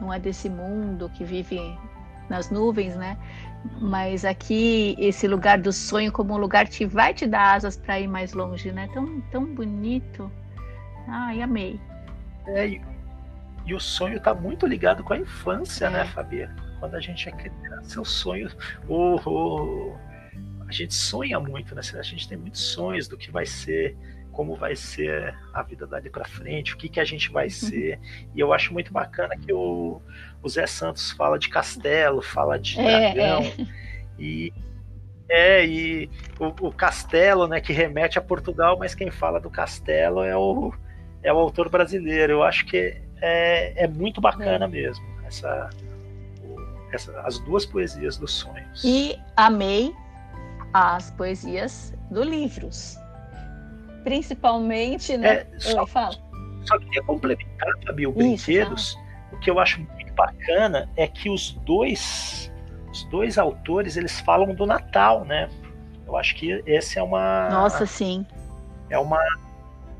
[0.00, 1.60] não é desse mundo, que vive
[2.28, 3.18] nas nuvens, né?
[3.80, 8.00] Mas aqui, esse lugar do sonho como um lugar que vai te dar asas para
[8.00, 8.88] ir mais longe, né?
[8.92, 10.30] Tão, tão bonito.
[11.06, 11.80] Ai, amei.
[12.46, 12.80] É, e,
[13.66, 16.04] e o sonho está muito ligado com a infância, né, é.
[16.04, 16.54] né, Fabia?
[16.78, 18.50] Quando a gente é criança, o sonho.
[18.88, 19.96] O, o,
[20.66, 21.82] a gente sonha muito, né?
[21.94, 23.96] A gente tem muitos sonhos do que vai ser
[24.40, 27.50] como vai ser a vida dali para frente, o que, que a gente vai uhum.
[27.50, 28.00] ser.
[28.34, 30.00] E eu acho muito bacana que o,
[30.42, 33.42] o Zé Santos fala de castelo, fala de é, dragão.
[33.42, 33.66] É.
[34.18, 34.50] E
[35.28, 40.22] é, e o, o, castelo, né, que remete a Portugal, mas quem fala do castelo
[40.22, 40.72] é o,
[41.22, 42.32] é o autor brasileiro.
[42.32, 44.68] Eu acho que é, é muito bacana é.
[44.68, 45.68] mesmo essa,
[46.94, 48.82] essa, as duas poesias dos sonhos.
[48.82, 49.94] E amei
[50.72, 52.99] as poesias do livros
[54.02, 55.28] principalmente, né?
[55.28, 56.14] É, só, fala.
[56.64, 58.96] só queria complementar, Fabi, o Brinquedos.
[59.32, 62.52] O que eu acho muito bacana é que os dois,
[62.90, 65.48] os dois autores, eles falam do Natal, né?
[66.06, 67.48] Eu acho que esse é uma.
[67.48, 68.26] Nossa, sim.
[68.88, 69.20] É uma,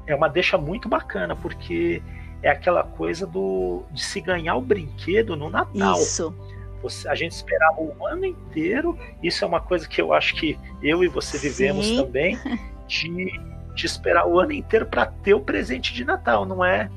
[0.06, 2.02] é uma deixa muito bacana, porque
[2.42, 6.00] é aquela coisa do de se ganhar o brinquedo no Natal.
[6.00, 6.34] Isso.
[6.82, 8.98] Você, a gente esperava o ano inteiro.
[9.22, 11.96] Isso é uma coisa que eu acho que eu e você vivemos Sim.
[11.96, 12.38] também.
[12.88, 13.40] De
[13.74, 16.90] de esperar o ano inteiro para ter o presente de Natal, não é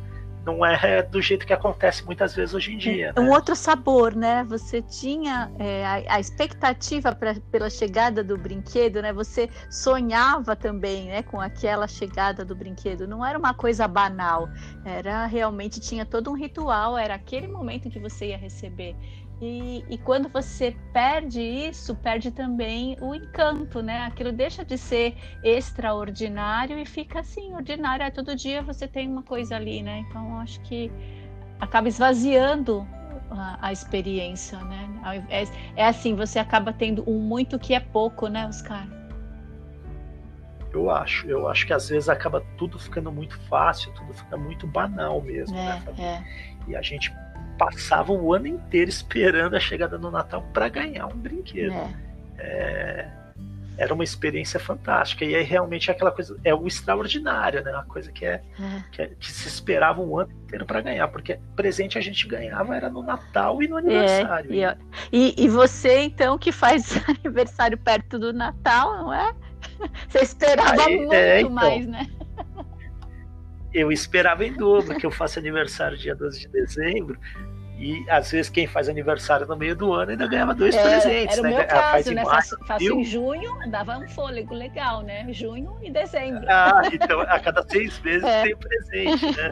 [0.46, 3.14] não é do jeito que acontece muitas vezes hoje em dia.
[3.16, 3.32] É um né?
[3.32, 4.44] outro sabor, né?
[4.50, 9.14] Você tinha é, a, a, expectativa pra, pela chegada do brinquedo, né?
[9.14, 13.08] Você sonhava também, né, com aquela chegada do brinquedo.
[13.08, 14.50] Não era uma coisa banal,
[14.84, 16.98] era realmente tinha todo um ritual.
[16.98, 18.96] Era aquele momento em que você ia receber.
[19.42, 24.06] E, e, quando você perde isso, perde também o encanto, né?
[24.06, 28.06] Aquilo deixa de ser extraordinário e fica assim, ordinário.
[28.06, 30.06] É, todo dia você tem uma coisa ali, né?
[30.08, 30.90] Então, acho que
[31.60, 32.88] acaba esvaziando
[33.32, 34.90] a, a experiência, né?
[35.30, 35.44] É,
[35.76, 38.88] é, assim, você acaba tendo um muito que é pouco, né, Oscar?
[40.72, 41.28] Eu acho.
[41.28, 45.56] Eu acho que às vezes acaba tudo ficando muito fácil, tudo fica muito banal mesmo,
[45.56, 46.70] né, é, né, é.
[46.70, 47.14] E a gente
[47.58, 51.74] passava o ano inteiro esperando a chegada do Natal para ganhar um brinquedo.
[51.74, 52.04] É.
[52.38, 53.08] É,
[53.78, 55.26] era uma experiência fantástica.
[55.26, 57.72] E aí realmente é aquela coisa, é o extraordinário, né?
[57.72, 58.84] Uma coisa que é, é.
[58.92, 62.76] Que, é, que, se esperava um ano inteiro para ganhar, porque presente a gente ganhava
[62.76, 64.54] era no Natal e no aniversário.
[64.64, 64.78] É,
[65.12, 69.34] e, e, você, então, que faz aniversário perto do Natal, não é?
[70.08, 72.08] Você esperava aí, muito é, então, mais, né?
[73.74, 77.18] Eu esperava em dobro, que eu faço aniversário dia 12 de dezembro.
[77.80, 81.38] E às vezes quem faz aniversário no meio do ano ainda ganhava dois é, presentes.
[81.38, 81.58] Era o né?
[81.58, 82.24] meu caso, né?
[82.24, 85.26] Faço, faço em junho, dava um fôlego legal, né?
[85.34, 86.46] Junho e dezembro.
[86.48, 88.44] Ah, então a cada seis meses é.
[88.44, 89.52] tem presente, né?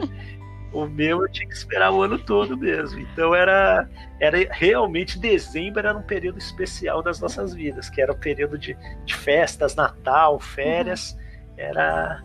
[0.72, 2.98] O meu eu tinha que esperar o ano todo mesmo.
[3.00, 3.86] Então era,
[4.18, 8.74] era realmente dezembro era um período especial das nossas vidas, que era o período de,
[9.04, 11.12] de festas, Natal, férias.
[11.12, 11.18] Uhum.
[11.58, 12.22] Era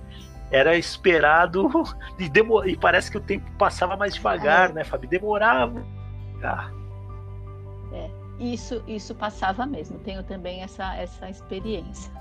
[0.52, 1.70] era esperado
[2.18, 2.68] e, demor...
[2.68, 4.74] e parece que o tempo passava mais devagar, é.
[4.74, 5.08] né, Fabi?
[5.08, 5.84] Demorava.
[6.44, 6.72] Ah.
[7.92, 10.00] É, isso, isso passava mesmo.
[10.00, 12.12] Tenho também essa, essa experiência.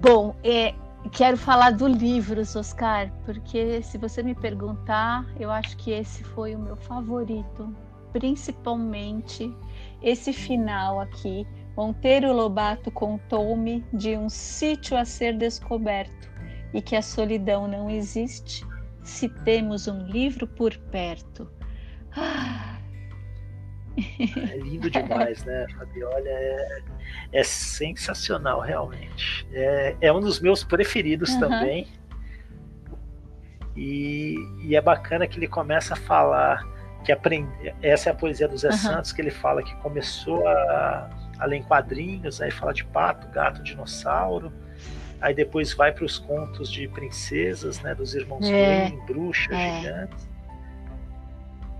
[0.00, 0.74] Bom, é,
[1.12, 6.54] quero falar do livro, Oscar, porque se você me perguntar, eu acho que esse foi
[6.54, 7.74] o meu favorito,
[8.12, 9.54] principalmente
[10.02, 11.46] esse final aqui.
[11.76, 16.33] Monteiro Lobato contou-me de um sítio a ser descoberto
[16.74, 18.66] e que a solidão não existe
[19.02, 21.48] se temos um livro por perto.
[23.96, 26.18] É lindo demais, né, Fabiola?
[26.26, 26.82] É,
[27.32, 29.46] é sensacional, realmente.
[29.52, 31.40] É, é um dos meus preferidos uhum.
[31.40, 31.86] também.
[33.76, 34.34] E,
[34.64, 36.64] e, é bacana que ele começa a falar
[37.04, 37.48] que aprende,
[37.82, 38.76] essa é a poesia do Zé uhum.
[38.76, 43.28] Santos, que ele fala que começou a, a ler em quadrinhos, aí fala de pato,
[43.28, 44.52] gato, dinossauro,
[45.24, 48.90] aí depois vai para os contos de princesas, né, dos irmãos é.
[48.90, 49.80] Grimm, bruxas, é.
[49.80, 50.28] gigantes.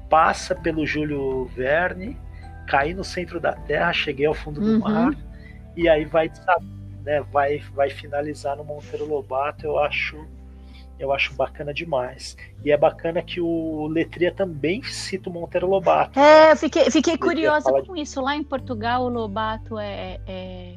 [0.09, 2.19] Passa pelo Júlio Verne,
[2.67, 4.79] caí no centro da Terra, cheguei ao fundo do uhum.
[4.79, 5.15] mar
[5.77, 6.33] e aí vai,
[7.03, 9.67] né, vai, vai finalizar no Monteiro Lobato.
[9.67, 10.27] Eu acho,
[10.99, 12.39] eu acho bacana demais.
[12.65, 16.19] E é bacana que o Letria também cita o Monteiro Lobato.
[16.19, 18.01] É, eu fiquei, fiquei curiosa com de...
[18.01, 18.23] isso.
[18.23, 20.77] Lá em Portugal, o Lobato é, é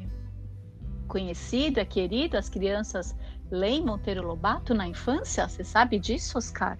[1.08, 2.36] conhecido, é querido?
[2.36, 3.16] As crianças
[3.50, 5.48] leem Monteiro Lobato na infância?
[5.48, 6.78] Você sabe disso, Oscar?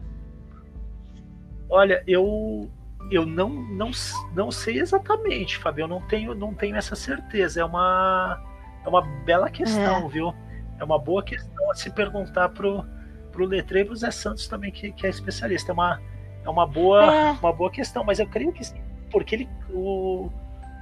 [1.68, 2.70] Olha, eu
[3.10, 3.90] eu não, não,
[4.34, 5.84] não sei exatamente, Fabio.
[5.84, 7.60] Eu não tenho, não tenho essa certeza.
[7.60, 8.42] É uma,
[8.84, 10.08] é uma bela questão, é.
[10.08, 10.34] viu?
[10.78, 12.84] É uma boa questão a se perguntar pro,
[13.32, 15.72] pro letreiro Zé Santos também, que, que é especialista.
[15.72, 16.00] É uma,
[16.44, 17.30] é uma, boa, é.
[17.32, 20.30] uma boa questão, mas eu creio que sim, porque ele, o,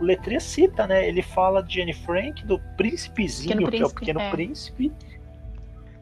[0.00, 1.06] o Letria cita, né?
[1.08, 4.30] Ele fala de Anne Frank, do Príncipezinho, que é o Pequeno é.
[4.30, 4.92] Príncipe,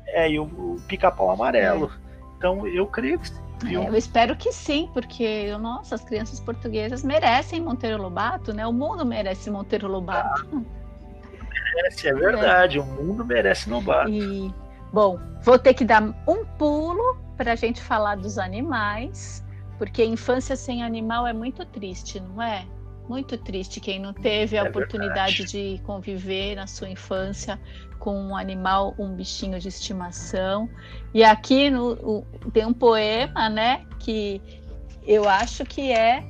[0.07, 1.87] é, e o, o Pica-Pau Amarelo.
[1.87, 2.05] É.
[2.37, 3.45] Então, eu creio que sim.
[3.67, 8.67] É, eu espero que sim, porque, nossa, as crianças portuguesas merecem Monteiro Lobato, né?
[8.67, 10.47] O mundo merece Monteiro Lobato.
[10.53, 10.63] Ah,
[11.75, 12.79] merece, é verdade.
[12.79, 14.11] O mundo merece Lobato.
[14.11, 14.53] E,
[14.93, 19.45] bom, vou ter que dar um pulo para a gente falar dos animais,
[19.79, 22.67] porque infância sem animal é muito triste, não é?
[23.09, 25.77] Muito triste quem não teve a é oportunidade verdade.
[25.77, 27.61] de conviver na sua infância
[27.99, 30.69] com um animal, um bichinho de estimação.
[31.13, 34.41] E aqui no, o, tem um poema, né, que
[35.07, 36.25] eu acho que é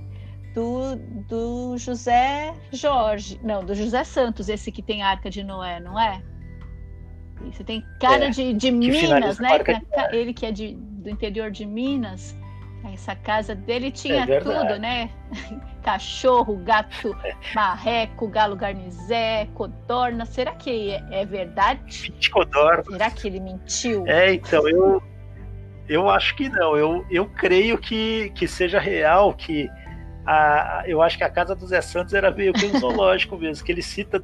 [0.55, 0.97] do,
[1.29, 6.23] do José Jorge, não, do José Santos, esse que tem Arca de Noé, não é?
[7.53, 9.51] Você tem cara é, de, de Minas, né?
[10.13, 12.37] Ele que é de, do interior de Minas.
[12.93, 15.11] Essa casa dele tinha é tudo, né?
[15.83, 17.15] Cachorro, gato,
[17.55, 20.25] marreco, galo garnizé, codorna.
[20.25, 22.13] Será que é, é verdade?
[22.33, 22.85] Codorna.
[22.85, 24.07] Será que ele mentiu?
[24.07, 25.03] É, então, eu,
[25.89, 26.77] eu acho que não.
[26.77, 29.69] Eu, eu creio que, que seja real, que
[30.27, 33.65] a, eu acho que a casa do Zé Santos era meio que um zoológico mesmo,
[33.65, 34.23] que ele cita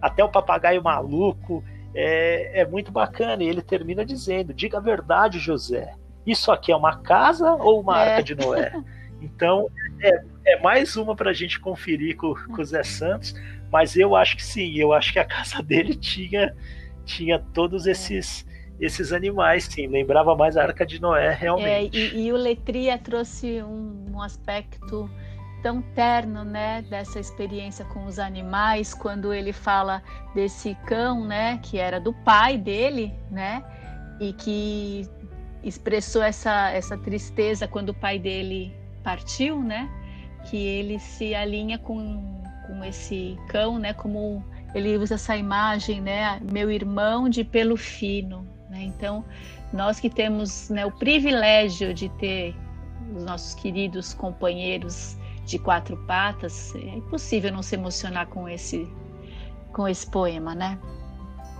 [0.00, 1.62] até o papagaio maluco,
[1.94, 3.42] é, é muito bacana.
[3.42, 5.94] E ele termina dizendo: diga a verdade, José.
[6.26, 8.10] Isso aqui é uma casa ou uma é.
[8.10, 8.72] arca de Noé?
[9.22, 9.68] Então,
[10.00, 13.34] é, é mais uma para a gente conferir com, com o Zé Santos,
[13.70, 16.56] mas eu acho que sim, eu acho que a casa dele tinha,
[17.04, 18.48] tinha todos esses
[18.80, 19.86] esses animais, sim.
[19.86, 21.98] Lembrava mais a Arca de Noé, realmente.
[21.98, 25.08] É, e, e, o Letria trouxe um, um, aspecto
[25.62, 30.02] tão terno, né, dessa experiência com os animais, quando ele fala
[30.34, 33.62] desse cão, né, que era do pai dele, né,
[34.18, 35.06] e que
[35.62, 39.88] expressou essa, essa tristeza quando o pai dele partiu, né,
[40.48, 44.44] que ele se alinha com, com esse cão, né, como
[44.74, 48.82] ele usa essa imagem, né, meu irmão de pelo fino, né?
[48.84, 49.24] Então,
[49.72, 52.54] nós que temos né, o privilégio de ter
[53.14, 58.88] os nossos queridos companheiros de quatro patas, é impossível não se emocionar com esse,
[59.72, 60.78] com esse poema, né?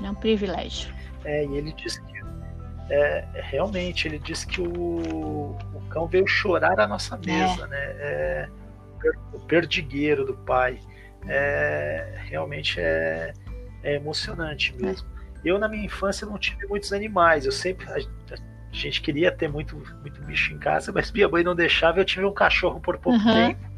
[0.02, 0.94] É um privilégio.
[1.24, 2.20] É, e ele diz que
[2.90, 7.66] é, realmente ele diz que o, o cão veio chorar à nossa mesa, é.
[7.68, 7.78] né?
[7.78, 8.48] É,
[9.32, 10.80] o perdigueiro do pai.
[11.28, 13.32] É, realmente é,
[13.82, 15.06] é emocionante mesmo.
[15.44, 17.46] Eu, na minha infância, não tive muitos animais.
[17.46, 17.86] Eu sempre.
[17.90, 21.98] A, a gente queria ter muito, muito bicho em casa, mas minha mãe não deixava.
[22.00, 23.34] Eu tive um cachorro por pouco uhum.
[23.34, 23.70] tempo.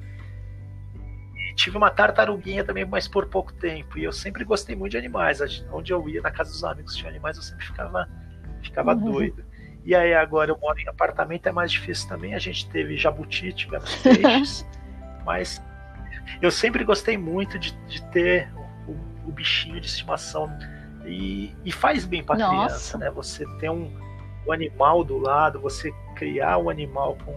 [1.36, 3.98] E tive uma tartaruguinha também, mas por pouco tempo.
[3.98, 5.40] E eu sempre gostei muito de animais.
[5.72, 8.08] Onde eu ia, na casa dos amigos tinha animais, eu sempre ficava,
[8.62, 9.12] ficava uhum.
[9.12, 9.44] doido.
[9.84, 12.34] E aí agora eu moro em apartamento, é mais difícil também.
[12.34, 14.66] A gente teve jabuti, tivemos peixes.
[15.26, 15.62] mas
[16.40, 18.48] eu sempre gostei muito de, de ter
[18.86, 20.50] o, o bichinho de estimação
[21.04, 23.10] e, e faz bem para criança, né?
[23.10, 23.90] Você ter um,
[24.46, 27.32] um animal do lado, você criar o um animal com,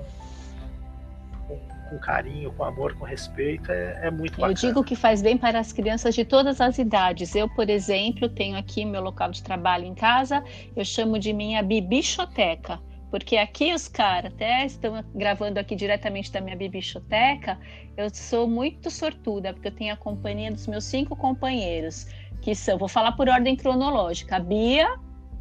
[1.95, 4.51] com, carinho, com amor, com respeito, é, é muito bacana.
[4.51, 7.33] Eu digo que faz bem para as crianças de todas as idades.
[7.35, 10.43] Eu, por exemplo, tenho aqui meu local de trabalho em casa,
[10.75, 12.79] eu chamo de minha bibichoteca
[13.11, 17.57] porque aqui os caras até estão gravando aqui diretamente da minha bibichoteca.
[17.95, 22.07] Eu sou muito sortuda, porque eu tenho a companhia dos meus cinco companheiros
[22.41, 24.99] que são, vou falar por ordem cronológica, a Bia,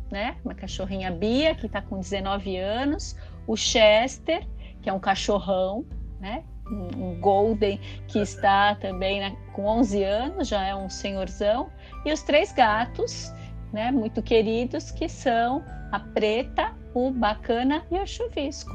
[0.08, 4.46] né, uma cachorrinha Bia, que está com 19 anos, o Chester,
[4.80, 5.84] que é um cachorrão,
[6.20, 11.70] né, um Golden, que está também né, com 11 anos, já é um senhorzão,
[12.04, 13.32] e os três gatos,
[13.72, 18.72] né, muito queridos, que são a Preta, o Bacana e o Chuvisco.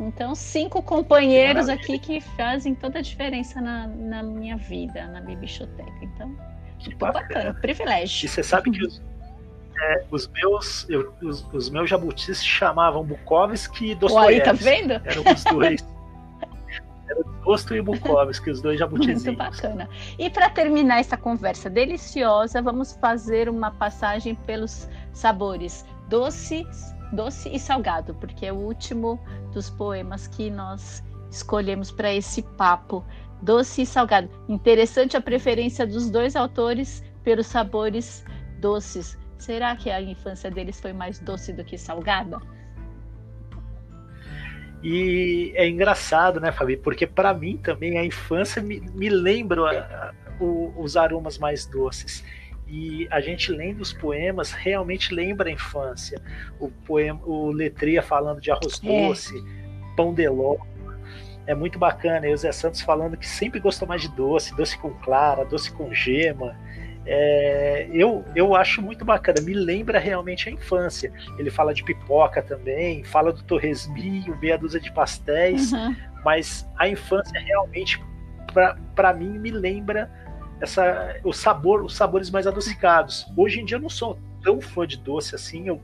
[0.00, 5.38] Então, cinco companheiros aqui que fazem toda a diferença na, na minha vida, na minha
[5.38, 5.92] biblioteca.
[6.02, 6.36] Então,
[6.78, 7.26] que bacana.
[7.28, 8.26] bacana, privilégio.
[8.26, 9.00] E você sabe que os,
[9.80, 14.34] é, os meus eu, os, os, meus jabutis se chamavam Bukowski e Dostoiévski.
[14.34, 14.92] Aí, tá vendo?
[15.04, 15.86] Eram os dois.
[17.44, 19.24] Era Dosto e Bukowski, os dois jabutizinhos.
[19.24, 19.88] Muito bacana.
[20.18, 26.66] E para terminar essa conversa deliciosa, vamos fazer uma passagem pelos sabores doce,
[27.12, 29.20] doce e salgado, porque é o último
[29.52, 33.04] dos poemas que nós escolhemos para esse papo
[33.42, 34.30] doce e salgado.
[34.48, 38.24] Interessante a preferência dos dois autores pelos sabores
[38.60, 39.18] doces.
[39.38, 42.38] Será que a infância deles foi mais doce do que salgada?
[44.84, 46.76] E é engraçado, né, Fabi?
[46.76, 51.64] Porque para mim também a infância me, me lembra a, a, o, os aromas mais
[51.64, 52.22] doces.
[52.68, 56.20] E a gente lendo os poemas realmente lembra a infância.
[56.60, 59.08] O poema, o letria falando de arroz é.
[59.08, 59.42] doce,
[59.96, 60.58] pão de ló,
[61.46, 62.26] é muito bacana.
[62.26, 65.72] E o Zé Santos falando que sempre gostou mais de doce, doce com clara, doce
[65.72, 66.54] com gema.
[67.06, 71.12] É, eu, eu acho muito bacana, me lembra realmente a infância.
[71.38, 75.94] Ele fala de pipoca também, fala do torresminho, meia dúzia de pastéis, uhum.
[76.24, 78.02] mas a infância realmente,
[78.94, 80.10] para mim, me lembra
[80.60, 83.26] essa, o sabor, os sabores mais adocicados.
[83.36, 85.80] Hoje em dia eu não sou tão fã de doce assim, eu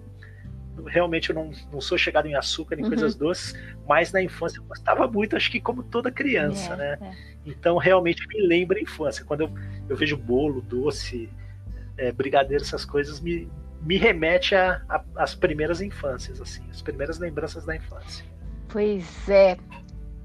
[0.86, 2.90] realmente eu não, não sou chegado em açúcar nem uhum.
[2.90, 3.54] coisas doces,
[3.86, 6.98] mas na infância eu gostava muito, acho que como toda criança, é, né?
[7.00, 7.12] É.
[7.46, 9.24] Então realmente me lembra a infância.
[9.24, 9.54] Quando eu,
[9.88, 11.28] eu vejo bolo, doce,
[11.96, 13.48] é, brigadeiro, essas coisas, me,
[13.82, 14.54] me remete
[15.16, 18.24] às primeiras infâncias, assim, as primeiras lembranças da infância.
[18.68, 19.56] Pois é.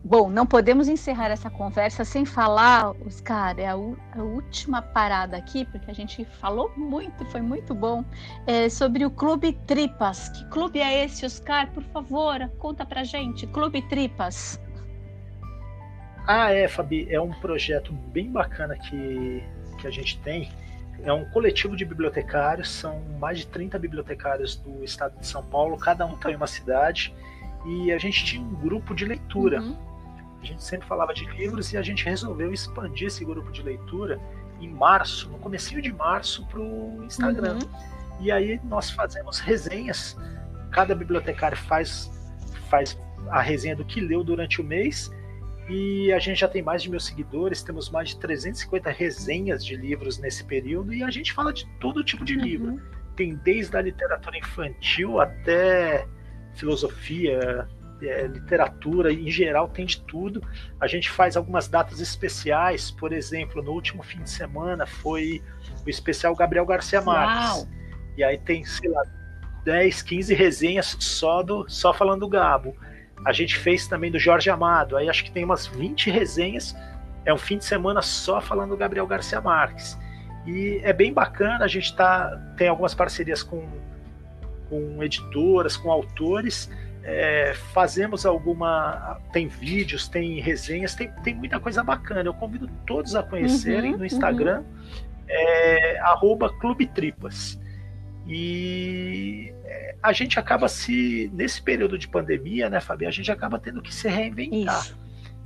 [0.08, 5.66] Bom, não podemos encerrar essa conversa sem falar, Oscar, é a, a, última parada aqui,
[5.66, 8.06] porque a gente falou muito, foi muito bom,
[8.46, 10.30] é, sobre o Clube Tripas.
[10.30, 11.72] Que clube é esse, Oscar?
[11.72, 13.48] Por favor, conta pra gente.
[13.48, 14.62] Clube Tripas.
[16.28, 19.44] Ah, é, Fabi, é um projeto bem bacana que,
[19.80, 20.52] que a gente tem.
[21.02, 25.76] É um coletivo de bibliotecários, são mais de 30 bibliotecários do estado de São Paulo,
[25.80, 27.12] cada um está em uma cidade,
[27.66, 29.62] e a gente tinha um grupo de leitura.
[29.62, 29.95] Uhum
[30.46, 34.20] a gente sempre falava de livros e a gente resolveu expandir esse grupo de leitura
[34.62, 37.56] em março, no comecinho de março, para o Instagram.
[37.56, 38.22] Uhum.
[38.22, 40.16] E aí nós fazemos resenhas.
[40.72, 42.12] Cada bibliotecário faz,
[42.70, 42.98] faz
[43.30, 45.12] a resenha do que leu durante o mês.
[45.68, 49.76] E a gente já tem mais de mil seguidores, temos mais de 350 resenhas de
[49.76, 52.44] livros nesse período, e a gente fala de todo tipo de uhum.
[52.44, 52.82] livro.
[53.16, 56.08] Tem desde a literatura infantil até
[56.54, 57.68] filosofia,
[58.02, 60.42] é, literatura, em geral tem de tudo.
[60.80, 65.42] A gente faz algumas datas especiais, por exemplo, no último fim de semana foi
[65.86, 67.58] o especial Gabriel Garcia Marques.
[67.58, 67.68] Uau.
[68.18, 69.04] E aí tem, sei lá,
[69.66, 72.76] 10, 15 resenhas só, do, só falando do Gabo.
[73.26, 76.76] A gente fez também do Jorge Amado, aí acho que tem umas 20 resenhas.
[77.26, 79.98] É um fim de semana só falando do Gabriel Garcia Marques.
[80.46, 83.68] E é bem bacana, a gente tá, tem algumas parcerias com,
[84.70, 86.70] com editoras, com autores.
[87.08, 89.22] É, fazemos alguma.
[89.32, 92.28] Tem vídeos, tem resenhas, tem, tem muita coisa bacana.
[92.28, 94.66] Eu convido todos a conhecerem uhum, no Instagram, uhum.
[95.30, 96.00] é,
[96.60, 97.62] Clube Tripas.
[98.28, 101.30] E é, a gente acaba se.
[101.32, 103.06] Nesse período de pandemia, né, Fabi?
[103.06, 104.82] A gente acaba tendo que se reinventar.
[104.82, 104.98] Isso,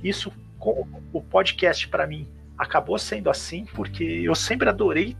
[0.02, 5.14] Isso com o podcast, para mim, acabou sendo assim, porque eu sempre adorei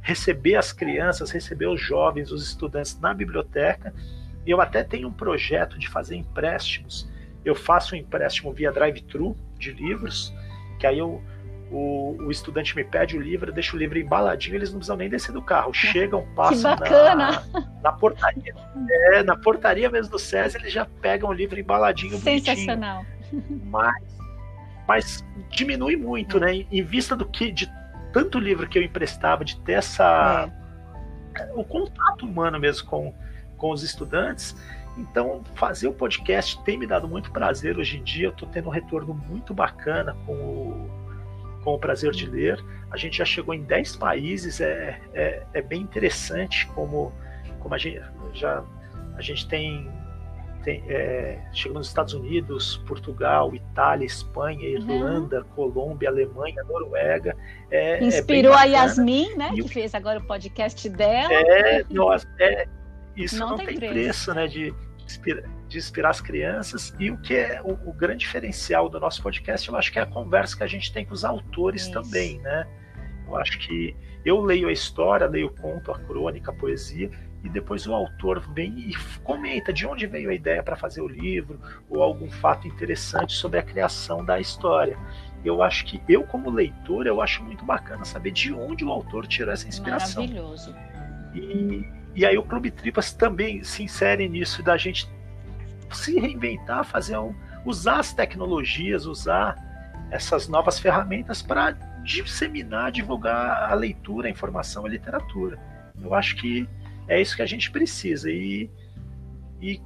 [0.00, 3.92] receber as crianças, receber os jovens, os estudantes na biblioteca.
[4.46, 7.08] Eu até tenho um projeto de fazer empréstimos.
[7.44, 10.32] Eu faço um empréstimo via drive-thru de livros,
[10.78, 11.22] que aí eu
[11.72, 14.96] o, o, estudante me pede o livro, eu deixo o livro embaladinho, eles não precisam
[14.96, 15.72] nem descer do carro.
[15.72, 17.42] Chegam, passam na,
[17.82, 18.54] na, portaria.
[19.14, 22.18] É, na portaria mesmo do César, eles já pegam o livro embaladinho.
[22.18, 23.06] Sensacional.
[23.32, 23.62] Bonitinho.
[23.64, 24.04] Mas,
[24.86, 26.66] mas diminui muito, né?
[26.70, 27.72] Em vista do que de
[28.12, 30.50] tanto livro que eu emprestava, de ter essa.
[31.38, 31.52] É.
[31.54, 33.14] o contato humano mesmo com,
[33.62, 34.56] com os estudantes.
[34.98, 38.26] Então, fazer o podcast tem me dado muito prazer hoje em dia.
[38.26, 41.02] Eu estou tendo um retorno muito bacana com o
[41.62, 42.60] com o prazer de ler.
[42.90, 47.12] A gente já chegou em 10 países, é, é, é bem interessante como,
[47.60, 48.02] como a gente
[48.34, 48.64] já
[49.16, 49.88] a gente tem,
[50.64, 54.74] tem é, chegou nos Estados Unidos, Portugal, Itália, Espanha, uhum.
[54.74, 55.44] Irlanda, uhum.
[55.54, 57.36] Colômbia, Alemanha, Noruega.
[57.70, 59.52] É, é Inspirou a Yasmin, né?
[59.54, 61.32] E que fez agora o podcast dela.
[61.32, 62.66] É, nossa, é,
[63.16, 63.92] isso não, não tem, preço.
[63.92, 64.46] preço, né?
[64.46, 64.74] De,
[65.68, 66.94] de inspirar as crianças.
[66.98, 70.02] E o que é o, o, grande diferencial do nosso podcast, eu acho que é
[70.02, 71.92] a conversa que a gente tem com os autores Isso.
[71.92, 72.66] também, né?
[73.26, 77.10] Eu acho que eu leio a história, leio o conto, a crônica, a poesia,
[77.42, 81.08] e depois o autor vem e comenta de onde veio a ideia para fazer o
[81.08, 84.96] livro, ou algum fato interessante sobre a criação da história.
[85.44, 89.26] Eu acho que eu, como leitor, eu acho muito bacana saber de onde o autor
[89.26, 90.22] tirou essa inspiração.
[90.22, 90.72] Maravilhoso.
[91.34, 91.84] E,
[92.14, 95.08] e aí o Clube Tripas também se insere nisso da gente
[95.90, 97.34] se reinventar, fazer um,
[97.64, 99.56] usar as tecnologias, usar
[100.10, 105.58] essas novas ferramentas para disseminar, divulgar a leitura, a informação, a literatura.
[106.00, 106.68] Eu acho que
[107.08, 108.70] é isso que a gente precisa e,
[109.60, 109.80] e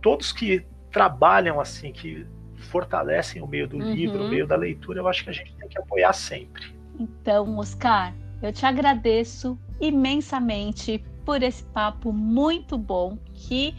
[0.00, 2.26] todos que trabalham assim, que
[2.70, 3.92] fortalecem o meio do uhum.
[3.92, 6.74] livro, o meio da leitura, eu acho que a gente tem que apoiar sempre.
[6.98, 13.74] Então, Oscar, eu te agradeço imensamente por esse papo muito bom que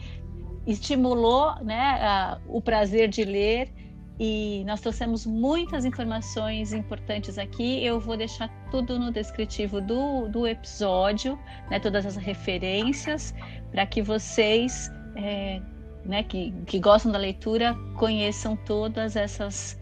[0.66, 3.72] estimulou né, o prazer de ler
[4.18, 7.84] e nós trouxemos muitas informações importantes aqui.
[7.84, 11.38] Eu vou deixar tudo no descritivo do, do episódio,
[11.70, 13.34] né, todas as referências,
[13.70, 15.60] para que vocês é,
[16.04, 19.78] né, que, que gostam da leitura conheçam todas essas,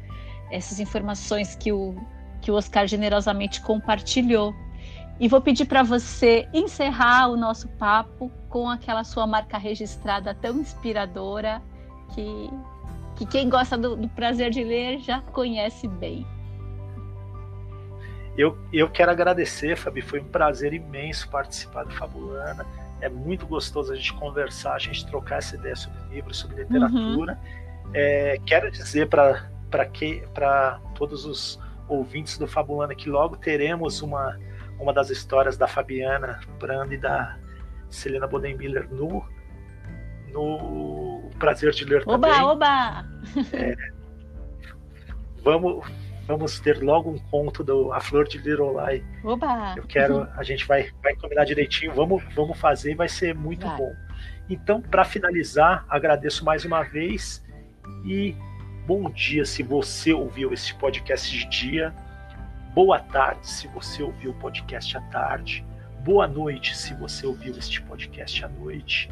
[0.51, 1.95] essas informações que o,
[2.41, 4.55] que o Oscar generosamente compartilhou.
[5.23, 10.59] E vou pedir para você encerrar o nosso papo com aquela sua marca registrada tão
[10.59, 11.63] inspiradora
[12.13, 12.51] que,
[13.15, 16.27] que quem gosta do, do prazer de ler já conhece bem.
[18.37, 20.03] Eu, eu quero agradecer, Fabi.
[20.03, 22.67] Foi um prazer imenso participar do Fabulana.
[23.01, 27.39] É muito gostoso a gente conversar, a gente trocar essa ideia sobre livros, sobre literatura.
[27.85, 27.91] Uhum.
[27.95, 34.37] É, quero dizer para todos os ouvintes do Fabulana que logo teremos uma
[34.83, 37.39] uma das histórias da Fabiana Brand e da
[37.89, 39.25] Selena Bodenmiller no,
[40.33, 42.45] no Prazer de Ler oba, também.
[42.45, 43.07] Oba,
[43.53, 43.77] é,
[45.43, 45.87] vamos,
[46.27, 49.05] vamos ter logo um conto do A Flor de Lirolai.
[49.23, 49.75] Oba!
[49.77, 50.29] Eu quero, uhum.
[50.37, 53.77] a gente vai, vai combinar direitinho, vamos, vamos fazer, vai ser muito vai.
[53.77, 53.93] bom.
[54.51, 57.43] Então, para finalizar, agradeço mais uma vez
[58.05, 58.35] e
[58.85, 61.95] bom dia se você ouviu esse podcast de dia
[62.75, 65.63] Boa tarde se você ouviu o podcast à tarde.
[66.03, 69.11] Boa noite se você ouviu este podcast à noite.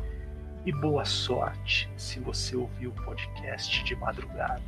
[0.65, 4.63] E boa sorte se você ouviu o podcast de madrugada.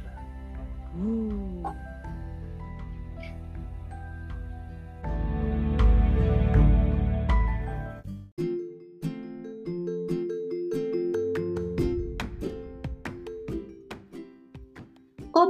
[0.94, 1.91] Uh.